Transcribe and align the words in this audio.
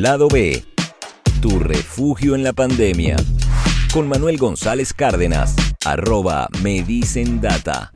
Lado 0.00 0.28
B, 0.28 0.64
tu 1.42 1.58
refugio 1.58 2.34
en 2.34 2.42
la 2.42 2.54
pandemia. 2.54 3.16
Con 3.92 4.08
Manuel 4.08 4.38
González 4.38 4.94
Cárdenas, 4.94 5.54
arroba 5.84 6.48
me 6.62 6.82
dicen 6.82 7.42
data. 7.42 7.92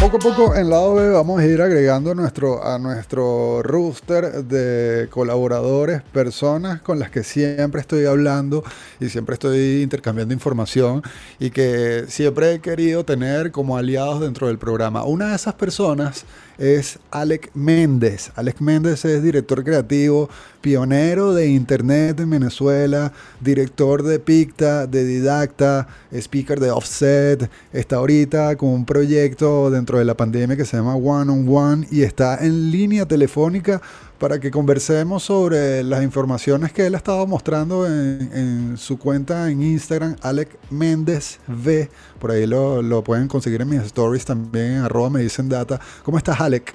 Poco 0.00 0.16
a 0.18 0.20
poco 0.20 0.54
en 0.54 0.70
lado 0.70 0.94
B 0.94 1.10
vamos 1.10 1.40
a 1.40 1.44
ir 1.44 1.60
agregando 1.60 2.14
nuestro, 2.14 2.64
a 2.64 2.78
nuestro 2.78 3.62
roster 3.64 4.44
de 4.44 5.08
colaboradores, 5.10 6.02
personas 6.02 6.80
con 6.82 7.00
las 7.00 7.10
que 7.10 7.24
siempre 7.24 7.80
estoy 7.80 8.04
hablando 8.04 8.62
y 9.00 9.08
siempre 9.08 9.34
estoy 9.34 9.82
intercambiando 9.82 10.32
información 10.32 11.02
y 11.40 11.50
que 11.50 12.04
siempre 12.06 12.54
he 12.54 12.60
querido 12.60 13.04
tener 13.04 13.50
como 13.50 13.76
aliados 13.76 14.20
dentro 14.20 14.46
del 14.46 14.58
programa. 14.58 15.02
Una 15.02 15.30
de 15.30 15.34
esas 15.34 15.54
personas 15.54 16.24
es 16.58 16.98
Alec 17.10 17.50
Méndez. 17.54 18.32
Alec 18.34 18.60
Méndez 18.60 19.04
es 19.04 19.22
director 19.22 19.64
creativo, 19.64 20.28
pionero 20.60 21.32
de 21.32 21.46
Internet 21.46 22.20
en 22.20 22.30
Venezuela, 22.30 23.12
director 23.40 24.02
de 24.02 24.18
Picta, 24.18 24.86
de 24.86 25.04
Didacta, 25.04 25.86
speaker 26.12 26.60
de 26.60 26.70
Offset. 26.70 27.48
Está 27.72 27.96
ahorita 27.96 28.56
con 28.56 28.70
un 28.70 28.84
proyecto 28.84 29.70
dentro 29.70 29.98
de 29.98 30.04
la 30.04 30.16
pandemia 30.16 30.56
que 30.56 30.64
se 30.64 30.76
llama 30.76 30.96
One 30.96 31.30
on 31.30 31.48
One 31.48 31.86
y 31.90 32.02
está 32.02 32.44
en 32.44 32.70
línea 32.70 33.06
telefónica 33.06 33.80
para 34.18 34.40
que 34.40 34.50
conversemos 34.50 35.22
sobre 35.22 35.82
las 35.84 36.02
informaciones 36.02 36.72
que 36.72 36.86
él 36.86 36.94
ha 36.94 36.98
estado 36.98 37.26
mostrando 37.26 37.86
en, 37.86 38.76
su 38.76 38.98
cuenta 38.98 39.50
en 39.50 39.62
Instagram, 39.62 40.16
Alec 40.22 40.58
Méndez 40.70 41.38
V. 41.46 41.88
Por 42.18 42.32
ahí 42.32 42.46
lo, 42.46 43.02
pueden 43.04 43.28
conseguir 43.28 43.62
en 43.62 43.68
mis 43.68 43.80
stories 43.82 44.24
también, 44.24 44.78
en 44.78 44.82
arroba 44.82 45.10
me 45.10 45.20
dicen 45.20 45.48
data. 45.48 45.80
¿Cómo 46.02 46.18
estás, 46.18 46.40
Alec? 46.40 46.74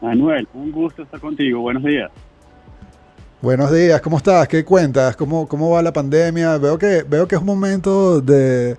Manuel, 0.00 0.48
un 0.54 0.72
gusto 0.72 1.02
estar 1.02 1.20
contigo. 1.20 1.60
Buenos 1.60 1.84
días. 1.84 2.10
Buenos 3.42 3.70
días, 3.70 4.00
¿cómo 4.00 4.16
estás? 4.16 4.48
¿Qué 4.48 4.64
cuentas? 4.64 5.14
¿Cómo, 5.14 5.46
cómo 5.46 5.70
va 5.70 5.82
la 5.82 5.92
pandemia? 5.92 6.56
Veo 6.56 6.78
que, 6.78 7.04
veo 7.06 7.28
que 7.28 7.34
es 7.34 7.40
un 7.40 7.46
momento 7.46 8.20
de, 8.20 8.76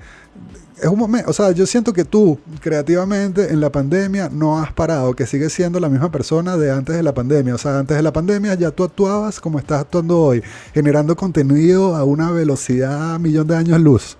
es 0.81 0.87
un 0.87 0.99
momento, 0.99 1.29
o 1.29 1.33
sea, 1.33 1.51
yo 1.51 1.65
siento 1.65 1.91
que 1.93 2.05
tú 2.05 2.39
creativamente 2.61 3.51
en 3.51 3.59
la 3.59 3.71
pandemia 3.71 4.29
no 4.31 4.59
has 4.59 4.71
parado, 4.73 5.15
que 5.15 5.25
sigues 5.25 5.51
siendo 5.53 5.79
la 5.79 5.89
misma 5.89 6.11
persona 6.11 6.55
de 6.57 6.71
antes 6.71 6.95
de 6.95 7.03
la 7.03 7.13
pandemia. 7.13 7.55
O 7.55 7.57
sea, 7.57 7.79
antes 7.79 7.97
de 7.97 8.03
la 8.03 8.13
pandemia 8.13 8.53
ya 8.55 8.71
tú 8.71 8.83
actuabas 8.83 9.39
como 9.39 9.59
estás 9.59 9.81
actuando 9.81 10.19
hoy, 10.19 10.43
generando 10.73 11.15
contenido 11.15 11.95
a 11.95 12.03
una 12.03 12.31
velocidad 12.31 13.19
millón 13.19 13.47
de 13.47 13.55
años 13.55 13.79
luz. 13.79 14.17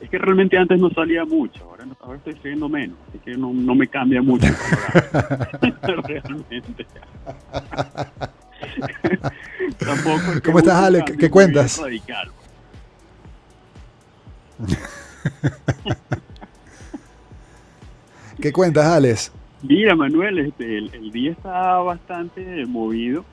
Es 0.00 0.10
que 0.10 0.18
realmente 0.18 0.58
antes 0.58 0.78
no 0.78 0.90
salía 0.90 1.24
mucho, 1.24 1.64
ahora, 1.64 1.86
ahora 2.00 2.18
estoy 2.18 2.34
saliendo 2.34 2.68
menos, 2.68 2.96
así 3.08 3.18
que 3.18 3.36
no, 3.36 3.52
no 3.52 3.74
me 3.74 3.88
cambia 3.88 4.20
mucho. 4.22 4.46
realmente. 5.82 6.86
Tampoco 9.78 10.42
¿Cómo 10.44 10.58
estás, 10.58 10.74
Ale? 10.74 11.04
¿Qué, 11.18 11.30
cuentas? 11.30 11.80
¿Qué 18.40 18.52
cuentas, 18.52 18.86
Alex? 18.86 19.32
Mira, 19.62 19.96
Manuel, 19.96 20.38
este, 20.38 20.78
el, 20.78 21.10
día 21.10 21.32
está 21.32 21.78
bastante 21.78 22.64
movido. 22.66 23.24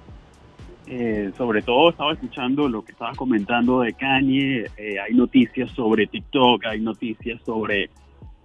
Eh, 0.85 1.31
sobre 1.37 1.61
todo 1.61 1.91
estaba 1.91 2.11
escuchando 2.13 2.67
lo 2.67 2.83
que 2.83 2.91
estabas 2.91 3.17
comentando 3.17 3.81
de 3.81 3.93
Kanye. 3.93 4.65
Eh, 4.77 4.99
hay 4.99 5.13
noticias 5.13 5.71
sobre 5.71 6.07
TikTok, 6.07 6.65
hay 6.65 6.81
noticias 6.81 7.41
sobre 7.45 7.89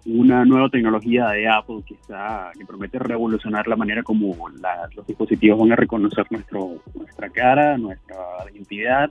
una 0.05 0.45
nueva 0.45 0.69
tecnología 0.69 1.29
de 1.29 1.49
Apple 1.49 1.83
que, 1.87 1.95
está, 1.95 2.51
que 2.59 2.65
promete 2.65 2.99
revolucionar 2.99 3.69
la 3.69 3.77
manera 3.77 4.03
como 4.03 4.35
los 4.49 5.07
dispositivos 5.07 5.59
van 5.59 5.73
a 5.73 5.77
reconocer 5.77 6.27
nuestra 6.31 7.29
cara, 7.29 7.77
nuestra 7.77 8.17
identidad 8.53 9.11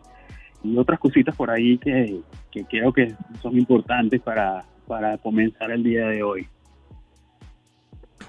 y 0.64 0.76
otras 0.78 1.00
cositas 1.00 1.36
por 1.36 1.52
ahí 1.52 1.78
que, 1.78 2.20
creo 2.66 2.94
que 2.94 3.16
son 3.42 3.58
importantes 3.58 4.22
para, 4.22 4.66
para 4.88 5.18
comenzar 5.18 5.72
el 5.72 5.84
día 5.84 6.08
de 6.08 6.24
hoy. 6.24 6.48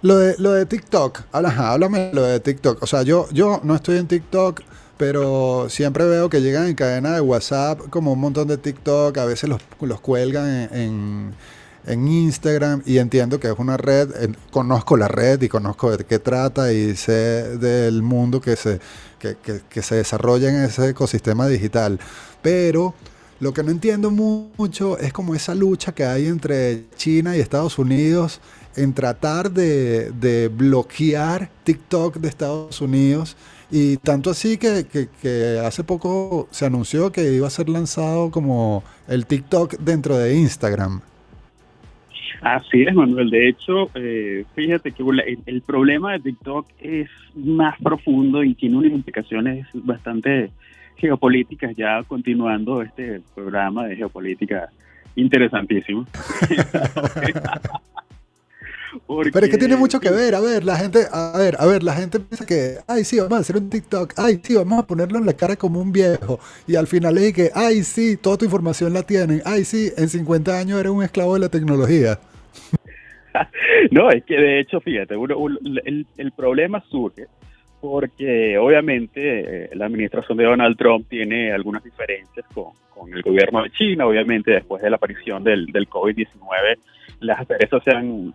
Lo 0.03 0.17
de, 0.17 0.37
lo 0.39 0.53
de 0.53 0.65
TikTok, 0.67 1.23
háblame 1.33 2.11
lo 2.13 2.23
de 2.23 2.39
TikTok. 2.39 2.83
O 2.83 2.87
sea, 2.87 3.03
yo, 3.03 3.27
yo 3.33 3.61
no 3.65 3.75
estoy 3.75 3.99
en 3.99 4.07
TikTok, 4.07 4.63
pero 4.97 5.69
siempre 5.69 6.05
veo 6.05 6.29
que 6.29 6.41
llegan 6.41 6.67
en 6.67 6.75
cadena 6.75 7.15
de 7.15 7.21
WhatsApp 7.21 7.81
como 7.91 8.13
un 8.13 8.21
montón 8.21 8.47
de 8.47 8.59
TikTok, 8.59 9.17
a 9.19 9.25
veces 9.25 9.49
los, 9.49 9.61
los 9.81 10.01
cuelgan 10.01 10.69
en, 10.73 11.35
en, 11.87 12.09
Instagram 12.09 12.83
y 12.87 12.99
entiendo 12.99 13.41
que 13.41 13.49
es 13.49 13.59
una 13.59 13.77
red, 13.77 14.11
conozco 14.51 14.97
la 14.97 15.09
red 15.09 15.43
y 15.43 15.49
conozco 15.49 15.97
de 15.97 16.05
qué 16.05 16.19
trata 16.19 16.73
y 16.73 16.95
sé 16.95 17.57
del 17.59 18.03
mundo 18.03 18.41
que 18.41 18.55
se, 18.55 18.81
que, 19.19 19.37
que 19.69 19.83
se 19.83 19.97
desarrolla 19.97 20.49
en 20.49 20.63
ese 20.63 20.91
ecosistema 20.91 21.49
digital. 21.49 21.99
Pero 22.41 22.95
lo 23.41 23.53
que 23.53 23.63
no 23.63 23.71
entiendo 23.71 24.11
mucho 24.11 24.99
es 24.99 25.13
como 25.13 25.35
esa 25.35 25.55
lucha 25.55 25.95
que 25.95 26.05
hay 26.05 26.27
entre 26.27 26.85
China 26.97 27.37
y 27.37 27.41
Estados 27.41 27.79
Unidos 27.79 28.41
en 28.77 28.93
tratar 28.95 29.51
de, 29.51 30.51
bloquear 30.53 31.49
TikTok 31.65 32.17
de 32.17 32.29
Estados 32.29 32.81
Unidos. 32.81 33.37
Y 33.71 33.99
tanto 33.99 34.31
así 34.31 34.57
que, 34.57 35.61
hace 35.65 35.85
poco 35.85 36.49
se 36.51 36.67
anunció 36.67 37.13
que 37.13 37.33
iba 37.33 37.47
a 37.47 37.51
ser 37.51 37.69
lanzado 37.69 38.31
como 38.31 38.83
el 39.07 39.27
TikTok 39.27 39.79
dentro 39.79 40.17
de 40.17 40.37
Instagram. 40.37 41.01
Así 42.41 42.83
es, 42.83 42.95
Manuel. 42.95 43.31
De 43.31 43.49
hecho, 43.49 43.91
eh, 43.95 44.45
fíjate 44.55 44.93
que 44.93 45.03
el, 45.47 45.61
problema 45.63 46.13
de 46.13 46.21
TikTok 46.21 46.67
es 46.81 47.09
más 47.35 47.77
profundo 47.83 48.45
y 48.45 48.55
tiene 48.55 48.77
unas 48.77 48.93
implicaciones 48.93 49.67
bastante 49.75 50.51
geopolíticas, 50.99 51.75
ya 51.77 52.03
continuando 52.03 52.83
este 52.83 53.21
programa 53.35 53.87
de 53.87 53.97
geopolítica 53.97 54.69
interesantísimo. 55.15 56.07
Pero 59.07 59.47
es 59.47 59.51
que 59.51 59.59
tiene 59.59 59.77
mucho 59.77 60.01
que 60.01 60.11
ver, 60.11 60.35
a 60.35 60.41
ver, 60.41 60.65
la 60.65 60.77
gente, 60.77 61.01
a 61.13 61.37
ver, 61.39 61.57
a 61.59 61.67
ver, 61.67 61.83
la 61.83 61.95
gente 61.95 62.21
piensa 62.21 62.45
que, 62.45 62.77
ay, 62.87 63.05
sí, 63.05 63.19
vamos 63.19 63.39
a 63.39 63.41
hacer 63.41 63.57
un 63.57 63.71
TikTok, 63.71 64.15
ay, 64.17 64.41
sí, 64.43 64.55
vamos 64.55 64.79
a 64.79 64.87
ponerlo 64.87 65.19
en 65.19 65.27
la 65.27 65.35
cara 65.35 65.57
como 65.57 65.81
un 65.81 65.93
viejo, 65.93 66.41
y 66.67 66.75
al 66.75 66.87
final 66.87 67.15
le 67.15 67.21
dije, 67.23 67.51
ay, 67.55 67.83
sí, 67.85 68.17
toda 68.17 68.39
tu 68.39 68.45
información 68.47 68.93
la 68.93 69.03
tienen, 69.03 69.43
ay, 69.45 69.65
sí, 69.65 69.91
en 69.97 70.09
50 70.09 70.59
años 70.59 70.81
eres 70.81 70.91
un 70.91 71.03
esclavo 71.03 71.35
de 71.35 71.41
la 71.41 71.49
tecnología. 71.49 72.19
no, 73.91 74.11
es 74.11 74.25
que 74.25 74.35
de 74.35 74.61
hecho, 74.61 74.81
fíjate, 74.81 75.15
el, 75.15 76.07
el 76.17 76.33
problema 76.33 76.83
surge 76.91 77.27
porque 77.81 78.59
obviamente 78.59 79.65
eh, 79.67 79.71
la 79.75 79.87
administración 79.87 80.39
de 80.39 80.45
Donald 80.45 80.77
Trump 80.77 81.07
tiene 81.09 81.53
algunas 81.53 81.83
diferencias 81.85 82.47
con, 82.55 82.73
el 83.15 83.23
gobierno 83.23 83.63
de 83.63 83.71
China, 83.71 84.07
obviamente 84.07 84.51
después 84.51 84.83
de 84.83 84.91
la 84.91 84.97
aparición 84.97 85.45
del, 85.45 85.67
del 85.67 85.89
COVID-19 85.89 86.79
las 87.21 87.41
asperezas 87.41 87.83
se 87.85 87.91
han, 87.91 88.33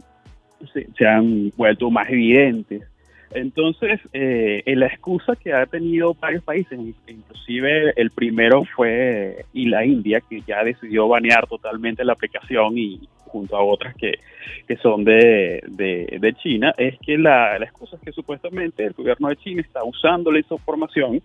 se, 0.73 1.07
han 1.07 1.51
vuelto 1.55 1.89
más 1.89 2.09
evidentes. 2.09 2.83
Entonces, 3.31 3.99
eh, 4.13 4.61
la 4.67 4.85
excusa 4.85 5.35
que 5.35 5.53
ha 5.53 5.65
tenido 5.65 6.13
varios 6.13 6.43
países, 6.43 6.79
inclusive 7.07 7.93
el 7.95 8.11
primero 8.11 8.63
fue 8.75 9.45
y 9.53 9.67
la 9.67 9.85
India, 9.85 10.21
que 10.21 10.41
ya 10.41 10.63
decidió 10.63 11.07
banear 11.07 11.47
totalmente 11.47 12.05
la 12.05 12.13
aplicación 12.13 12.77
y 12.77 13.07
junto 13.33 13.57
a 13.57 13.63
otras 13.63 13.95
que, 13.95 14.19
que 14.67 14.77
son 14.77 15.03
de, 15.03 15.59
de, 15.67 16.33
China, 16.35 16.71
es 16.77 16.99
que 16.99 17.17
la, 17.17 17.57
la, 17.57 17.65
excusa 17.65 17.95
es 17.95 18.01
que 18.03 18.11
supuestamente 18.11 18.85
el 18.85 18.93
gobierno 18.93 19.29
de 19.29 19.37
China 19.37 19.61
está 19.61 19.83
usando 19.83 20.31
la 20.31 20.37
información 20.39 21.19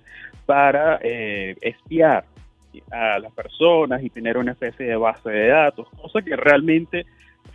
para 0.46 0.98
eh, 1.02 1.54
espiar 1.60 2.24
a 2.90 3.18
las 3.18 3.32
personas 3.32 4.02
y 4.02 4.08
tener 4.08 4.38
una 4.38 4.52
especie 4.52 4.86
de 4.86 4.96
base 4.96 5.28
de 5.28 5.48
datos, 5.48 5.86
cosa 6.00 6.22
que 6.22 6.34
realmente 6.34 7.04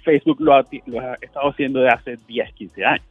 Facebook 0.03 0.39
lo 0.39 0.53
ha, 0.53 0.63
lo 0.85 0.99
ha 0.99 1.15
estado 1.19 1.49
haciendo 1.49 1.79
de 1.79 1.89
hace 1.89 2.17
10, 2.27 2.53
15 2.53 2.85
años. 2.85 3.07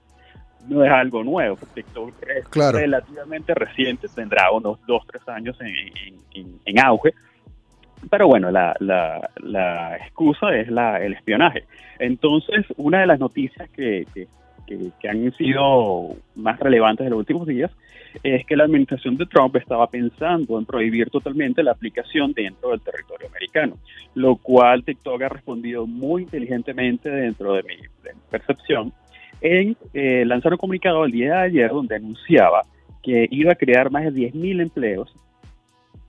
No 0.68 0.84
es 0.84 0.92
algo 0.92 1.24
nuevo, 1.24 1.58
TikTok 1.74 2.14
es 2.22 2.72
relativamente 2.72 3.52
reciente, 3.52 4.06
tendrá 4.14 4.52
unos 4.52 4.78
2, 4.86 5.02
3 5.08 5.28
años 5.28 5.60
en, 5.60 5.74
en, 6.34 6.60
en 6.64 6.78
auge, 6.78 7.12
pero 8.10 8.26
bueno, 8.26 8.50
la, 8.50 8.74
la, 8.80 9.30
la 9.42 9.96
excusa 9.96 10.54
es 10.54 10.68
la, 10.68 10.98
el 10.98 11.14
espionaje. 11.14 11.64
Entonces, 11.98 12.66
una 12.76 13.00
de 13.00 13.06
las 13.06 13.20
noticias 13.20 13.68
que, 13.70 14.06
que, 14.14 14.26
que, 15.00 15.08
han 15.08 15.32
sido 15.32 16.16
más 16.34 16.58
relevantes 16.58 17.04
en 17.04 17.10
los 17.10 17.20
últimos 17.20 17.46
días 17.46 17.70
es 18.22 18.44
que 18.46 18.56
la 18.56 18.64
administración 18.64 19.16
de 19.16 19.26
Trump 19.26 19.56
estaba 19.56 19.86
pensando 19.86 20.58
en 20.58 20.66
prohibir 20.66 21.10
totalmente 21.10 21.62
la 21.62 21.72
aplicación 21.72 22.32
dentro 22.32 22.70
del 22.70 22.80
territorio 22.80 23.28
americano, 23.28 23.76
lo 24.14 24.36
cual 24.36 24.84
TikTok 24.84 25.22
ha 25.22 25.28
respondido 25.28 25.86
muy 25.86 26.22
inteligentemente 26.22 27.10
dentro 27.10 27.54
de 27.54 27.62
mi, 27.62 27.76
percepción 28.30 28.92
en 29.40 29.76
eh, 29.92 30.24
lanzar 30.24 30.52
un 30.52 30.58
comunicado 30.58 31.04
el 31.04 31.12
día 31.12 31.34
de 31.34 31.42
ayer 31.42 31.70
donde 31.70 31.96
anunciaba 31.96 32.62
que 33.02 33.26
iba 33.30 33.52
a 33.52 33.56
crear 33.56 33.90
más 33.90 34.04
de 34.04 34.12
10.000 34.12 34.62
empleos 34.62 35.14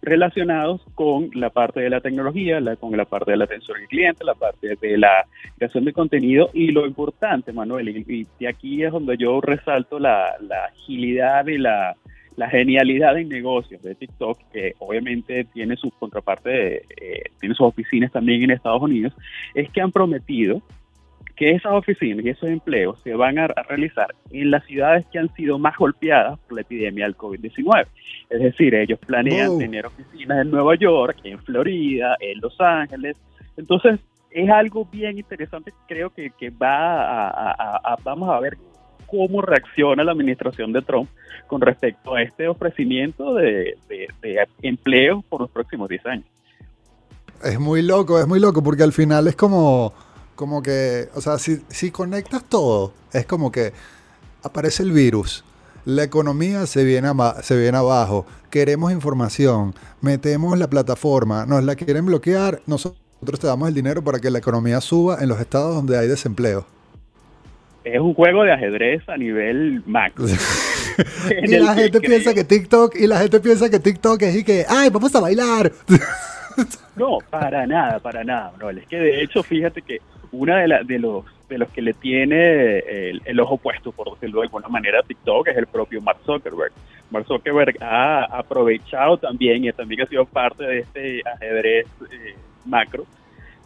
relacionados 0.04 0.82
con 0.96 1.30
la 1.34 1.50
parte 1.50 1.80
de 1.80 1.90
la 1.90 2.02
tecnología, 2.02 2.60
con 2.76 2.96
la 2.96 3.06
parte 3.06 3.32
de 3.32 3.38
la 3.38 3.46
atención 3.46 3.78
al 3.78 3.88
cliente, 3.88 4.26
la 4.26 4.36
parte 4.36 4.76
de 4.80 4.98
la 4.98 5.26
creación 5.58 5.86
de 5.86 5.94
contenido 5.94 6.50
y 6.54 6.72
lo 6.72 6.86
importante, 6.86 7.54
Manuel, 7.54 7.90
y, 7.90 8.28
aquí 8.46 8.84
es 8.84 8.92
donde 8.92 9.16
yo 9.18 9.40
resalto 9.40 10.00
la, 10.00 10.36
agilidad 10.74 11.48
y 11.48 11.58
la, 11.58 11.96
genialidad 12.52 13.18
en 13.18 13.30
negocios 13.30 13.82
de 13.82 13.96
TikTok, 13.96 14.38
que 14.52 14.74
obviamente 14.80 15.46
tiene 15.46 15.78
sus 15.78 15.94
contrapartes, 15.94 16.84
eh, 17.00 17.24
tiene 17.40 17.56
sus 17.56 17.68
oficinas 17.68 18.12
también 18.12 18.44
en 18.44 18.52
Estados 18.52 18.82
Unidos, 18.82 19.14
es 19.54 19.70
que 19.72 19.80
han 19.80 19.92
prometido 19.92 20.62
que 21.36 21.52
esas 21.52 21.74
oficinas 21.74 22.26
y 22.26 22.30
esos 22.30 22.50
empleos 22.50 23.00
se 23.04 23.14
van 23.16 23.40
a, 23.40 23.48
realizar 23.48 24.14
en 24.32 24.52
las 24.52 24.64
ciudades 24.66 25.06
que 25.12 25.20
han 25.20 25.34
sido 25.34 25.58
más 25.58 25.76
golpeadas 25.78 26.40
por 26.40 26.54
la 26.56 26.62
epidemia 26.62 27.06
del 27.06 27.18
COVID-19. 27.18 27.88
Es 28.30 28.42
decir, 28.42 28.76
ellos 28.76 29.00
planean 29.00 29.58
tener 29.58 29.86
oficinas 29.86 30.42
en 30.42 30.52
Nueva 30.52 30.76
York, 30.76 31.18
en 31.24 31.40
Florida, 31.40 32.16
en 32.20 32.40
Los 32.40 32.60
Ángeles. 32.60 33.18
Entonces, 33.58 34.00
es 34.32 34.50
algo 34.50 34.86
bien 34.86 35.18
interesante, 35.18 35.74
creo 35.88 36.10
que, 36.10 36.32
que 36.32 36.50
va 36.50 37.28
a, 37.30 37.96
vamos 38.04 38.30
a 38.30 38.40
ver 38.40 38.58
cómo 39.08 39.42
reacciona 39.42 40.04
la 40.04 40.12
administración 40.12 40.74
de 40.74 40.82
Trump 40.82 41.10
con 41.48 41.62
respecto 41.62 42.16
a 42.16 42.24
este 42.24 42.48
ofrecimiento 42.48 43.36
de, 43.36 43.78
de, 43.88 44.08
de 44.22 44.48
empleo 44.64 45.24
por 45.30 45.42
los 45.42 45.52
próximos 45.52 45.88
10 45.88 46.06
años. 46.08 46.26
Es 47.44 47.60
muy 47.60 47.82
loco, 47.82 48.20
es 48.20 48.28
muy 48.28 48.40
loco, 48.40 48.64
porque 48.64 48.84
al 48.84 48.94
final 48.94 49.28
es 49.28 49.36
como 49.36 49.94
como 50.36 50.62
que, 50.62 51.10
o 51.16 51.22
sea, 51.22 51.38
si, 51.38 51.62
si 51.70 51.92
conectas 51.92 52.44
todo, 52.44 52.94
es 53.12 53.26
como 53.26 53.52
que 53.52 53.74
aparece 54.44 54.84
el 54.84 54.92
virus, 54.92 55.44
la 55.86 56.04
economía 56.04 56.66
se 56.66 56.84
viene, 56.84 57.10
se 57.42 57.58
viene 57.58 57.78
abajo, 57.78 58.26
queremos 58.50 58.92
información, 58.92 59.74
metemos 60.02 60.58
la 60.58 60.70
plataforma, 60.70 61.46
nos 61.46 61.64
la 61.64 61.76
quieren 61.76 62.06
bloquear, 62.06 62.62
nosotros 62.68 62.98
te 63.40 63.48
damos 63.48 63.68
el 63.68 63.74
dinero 63.74 64.02
para 64.04 64.20
que 64.20 64.30
la 64.30 64.40
economía 64.40 64.80
suba 64.80 65.18
en 65.22 65.30
los 65.30 65.40
estados 65.40 65.76
donde 65.76 65.98
hay 65.98 66.08
desempleo. 66.08 66.66
Es 67.84 68.00
un 68.00 68.14
juego 68.14 68.44
de 68.44 68.54
ajedrez 68.54 69.08
a 69.10 69.18
nivel 69.18 69.84
macro. 69.86 70.26
y 71.44 71.58
la 71.58 71.74
gente 71.74 72.00
piensa 72.00 72.34
que 72.34 72.46
TikTok, 72.46 72.96
y 72.96 73.08
la 73.08 73.20
gente 73.20 73.42
piensa 73.42 73.70
que 73.70 73.80
TikTok 73.80 74.22
es 74.22 74.36
y 74.38 74.44
que, 74.46 74.66
ay, 74.68 74.90
vamos 74.90 75.14
a 75.16 75.20
bailar. 75.20 75.72
No, 76.96 77.18
para 77.30 77.66
nada, 77.66 78.00
para 78.00 78.24
nada, 78.24 78.54
no, 78.60 78.70
es 78.70 78.86
que 78.88 78.98
de 78.98 79.24
hecho, 79.24 79.42
fíjate 79.44 79.82
que 79.82 80.00
una 80.34 80.58
de, 80.58 80.84
de, 80.86 81.00
los, 81.00 81.24
de 81.48 81.58
los 81.58 81.70
que 81.70 81.82
le 81.82 81.94
tiene 81.94 82.80
el, 83.24 83.40
ojo 83.40 83.58
puesto, 83.58 83.92
por 83.92 84.14
decirlo 84.14 84.42
de 84.42 84.48
alguna 84.48 84.68
manera, 84.68 85.00
a 85.00 85.04
TikTok 85.04 85.48
es 85.48 85.58
el 85.58 85.68
propio 85.68 86.02
Mark 86.02 86.20
Zuckerberg. 86.26 86.74
Mark 87.12 87.26
Zuckerberg 87.28 87.78
ha 87.82 88.26
aprovechado 88.26 89.18
también 89.18 89.64
y 89.64 89.72
también 89.72 90.02
ha 90.02 90.08
sido 90.08 90.26
parte 90.26 90.64
de 90.64 90.80
este 90.80 91.22
ajedrez 91.26 91.86
eh, 92.12 92.36
macro 92.66 93.06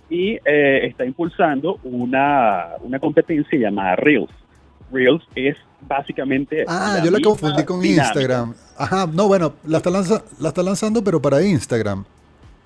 y 0.10 0.34
eh, 0.46 0.88
está 0.88 1.06
impulsando 1.06 1.80
una, 1.84 2.72
una 2.82 3.00
competencia 3.00 3.58
llamada 3.58 3.96
Reels. 3.96 4.30
Reels 4.92 5.24
es 5.36 5.56
básicamente... 5.82 6.66
Ah, 6.68 7.02
yo 7.04 7.12
la 7.12 7.20
confundí 7.20 7.64
con 7.64 7.84
Instagram. 7.84 8.54
Ajá, 8.78 9.08
no, 9.12 9.28
bueno, 9.28 9.54
la 9.66 9.78
está, 9.78 9.90
la 9.92 10.50
está 10.50 10.64
lanzando 10.64 11.04
pero 11.04 11.22
para 11.22 11.42
Instagram. 11.42 12.06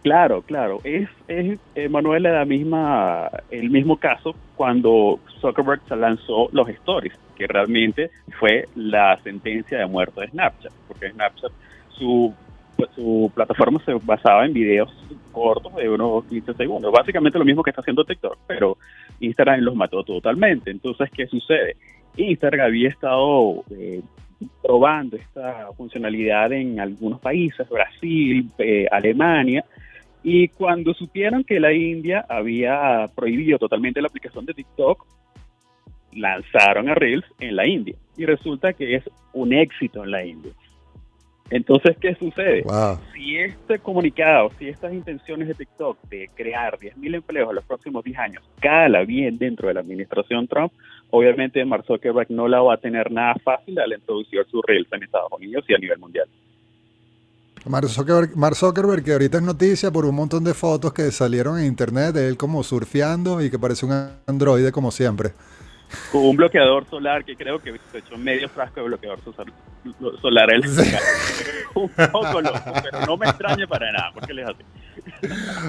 Claro, 0.03 0.41
claro. 0.41 0.79
Es, 0.83 1.07
es 1.27 1.59
eh, 1.75 1.89
Manuel, 1.89 2.23
la 2.23 2.45
misma, 2.45 3.29
el 3.51 3.69
mismo 3.69 3.97
caso 3.97 4.35
cuando 4.55 5.19
Zuckerberg 5.39 5.81
lanzó 5.95 6.49
los 6.51 6.67
stories, 6.69 7.13
que 7.35 7.47
realmente 7.47 8.09
fue 8.39 8.65
la 8.75 9.19
sentencia 9.23 9.77
de 9.77 9.85
muerte 9.85 10.21
de 10.21 10.27
Snapchat, 10.29 10.71
porque 10.87 11.11
Snapchat, 11.11 11.51
su, 11.89 12.33
su 12.95 13.31
plataforma 13.35 13.79
se 13.85 13.93
basaba 14.03 14.45
en 14.45 14.53
videos 14.53 14.91
cortos 15.31 15.75
de 15.75 15.87
unos 15.87 16.25
15 16.25 16.55
segundos. 16.55 16.91
Básicamente 16.91 17.37
lo 17.37 17.45
mismo 17.45 17.61
que 17.61 17.69
está 17.69 17.81
haciendo 17.81 18.03
TikTok, 18.03 18.37
pero 18.47 18.77
Instagram 19.19 19.61
los 19.61 19.75
mató 19.75 20.03
totalmente. 20.03 20.71
Entonces, 20.71 21.11
¿qué 21.11 21.27
sucede? 21.27 21.75
Instagram 22.17 22.67
había 22.67 22.89
estado 22.89 23.63
eh, 23.69 24.01
probando 24.63 25.15
esta 25.15 25.67
funcionalidad 25.77 26.51
en 26.53 26.79
algunos 26.79 27.19
países, 27.19 27.69
Brasil, 27.69 28.49
eh, 28.57 28.87
Alemania, 28.91 29.63
y 30.23 30.49
cuando 30.49 30.93
supieron 30.93 31.43
que 31.43 31.59
la 31.59 31.73
India 31.73 32.25
había 32.29 33.09
prohibido 33.15 33.57
totalmente 33.57 34.01
la 34.01 34.07
aplicación 34.07 34.45
de 34.45 34.53
TikTok, 34.53 35.05
lanzaron 36.13 36.89
a 36.89 36.95
Reels 36.95 37.25
en 37.39 37.55
la 37.55 37.65
India. 37.65 37.95
Y 38.17 38.25
resulta 38.25 38.73
que 38.73 38.95
es 38.95 39.09
un 39.33 39.53
éxito 39.53 40.03
en 40.03 40.11
la 40.11 40.23
India. 40.23 40.51
Entonces, 41.49 41.97
¿qué 41.99 42.15
sucede? 42.15 42.63
Si 43.13 43.37
este 43.37 43.79
comunicado, 43.79 44.51
si 44.57 44.69
estas 44.69 44.93
intenciones 44.93 45.49
de 45.49 45.55
TikTok 45.55 46.01
de 46.07 46.29
crear 46.33 46.77
10.000 46.77 47.15
empleos 47.15 47.49
en 47.49 47.55
los 47.55 47.65
próximos 47.65 48.05
10 48.05 48.17
años 48.19 48.49
cala 48.61 49.03
bien 49.03 49.37
dentro 49.37 49.67
de 49.67 49.73
la 49.73 49.81
administración 49.81 50.47
Trump, 50.47 50.71
obviamente 51.09 51.63
Mark 51.65 51.83
Zuckerberg 51.85 52.31
no 52.31 52.47
la 52.47 52.61
va 52.61 52.75
a 52.75 52.77
tener 52.77 53.11
nada 53.11 53.35
fácil 53.43 53.77
al 53.79 53.91
introducir 53.91 54.45
su 54.49 54.61
Reels 54.61 54.87
en 54.93 55.03
Estados 55.03 55.31
Unidos 55.33 55.65
y 55.67 55.73
a 55.73 55.77
nivel 55.77 55.99
mundial. 55.99 56.27
Mark 57.65 57.87
Zuckerberg, 58.55 59.03
que 59.03 59.13
ahorita 59.13 59.37
es 59.37 59.43
noticia 59.43 59.91
por 59.91 60.05
un 60.05 60.15
montón 60.15 60.43
de 60.43 60.53
fotos 60.53 60.93
que 60.93 61.11
salieron 61.11 61.59
en 61.59 61.65
internet 61.65 62.15
de 62.15 62.27
él 62.27 62.35
como 62.35 62.63
surfeando 62.63 63.41
y 63.41 63.51
que 63.51 63.59
parece 63.59 63.85
un 63.85 64.09
androide 64.25 64.71
como 64.71 64.91
siempre. 64.91 65.33
Con 66.11 66.25
un 66.25 66.35
bloqueador 66.37 66.89
solar 66.89 67.23
que 67.23 67.35
creo 67.35 67.61
que 67.61 67.77
se 67.91 67.99
echó 67.99 68.17
medio 68.17 68.47
frasco 68.49 68.79
de 68.79 68.87
bloqueador 68.87 69.19
solar. 70.21 70.49
él. 70.51 70.63
un 71.75 71.89
poco 71.89 72.41
loco, 72.41 72.73
pero 72.81 73.05
no 73.05 73.17
me 73.17 73.27
extraña 73.27 73.67
para 73.67 73.91
nada, 73.91 74.11
porque 74.13 74.33
les 74.33 74.47
hace. 74.47 74.63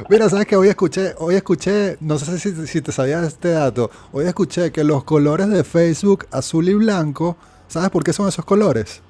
Mira, 0.08 0.28
sabes 0.28 0.46
que 0.46 0.56
hoy 0.56 0.68
escuché, 0.68 1.14
hoy 1.18 1.34
escuché, 1.34 1.96
no 2.00 2.18
sé 2.18 2.38
si, 2.38 2.66
si 2.66 2.80
te 2.80 2.92
sabías 2.92 3.24
este 3.24 3.50
dato, 3.50 3.90
hoy 4.12 4.26
escuché 4.26 4.70
que 4.70 4.84
los 4.84 5.04
colores 5.04 5.48
de 5.48 5.64
Facebook 5.64 6.26
azul 6.30 6.68
y 6.68 6.74
blanco, 6.74 7.36
¿sabes 7.66 7.90
por 7.90 8.04
qué 8.04 8.12
son 8.12 8.28
esos 8.28 8.44
colores? 8.44 9.02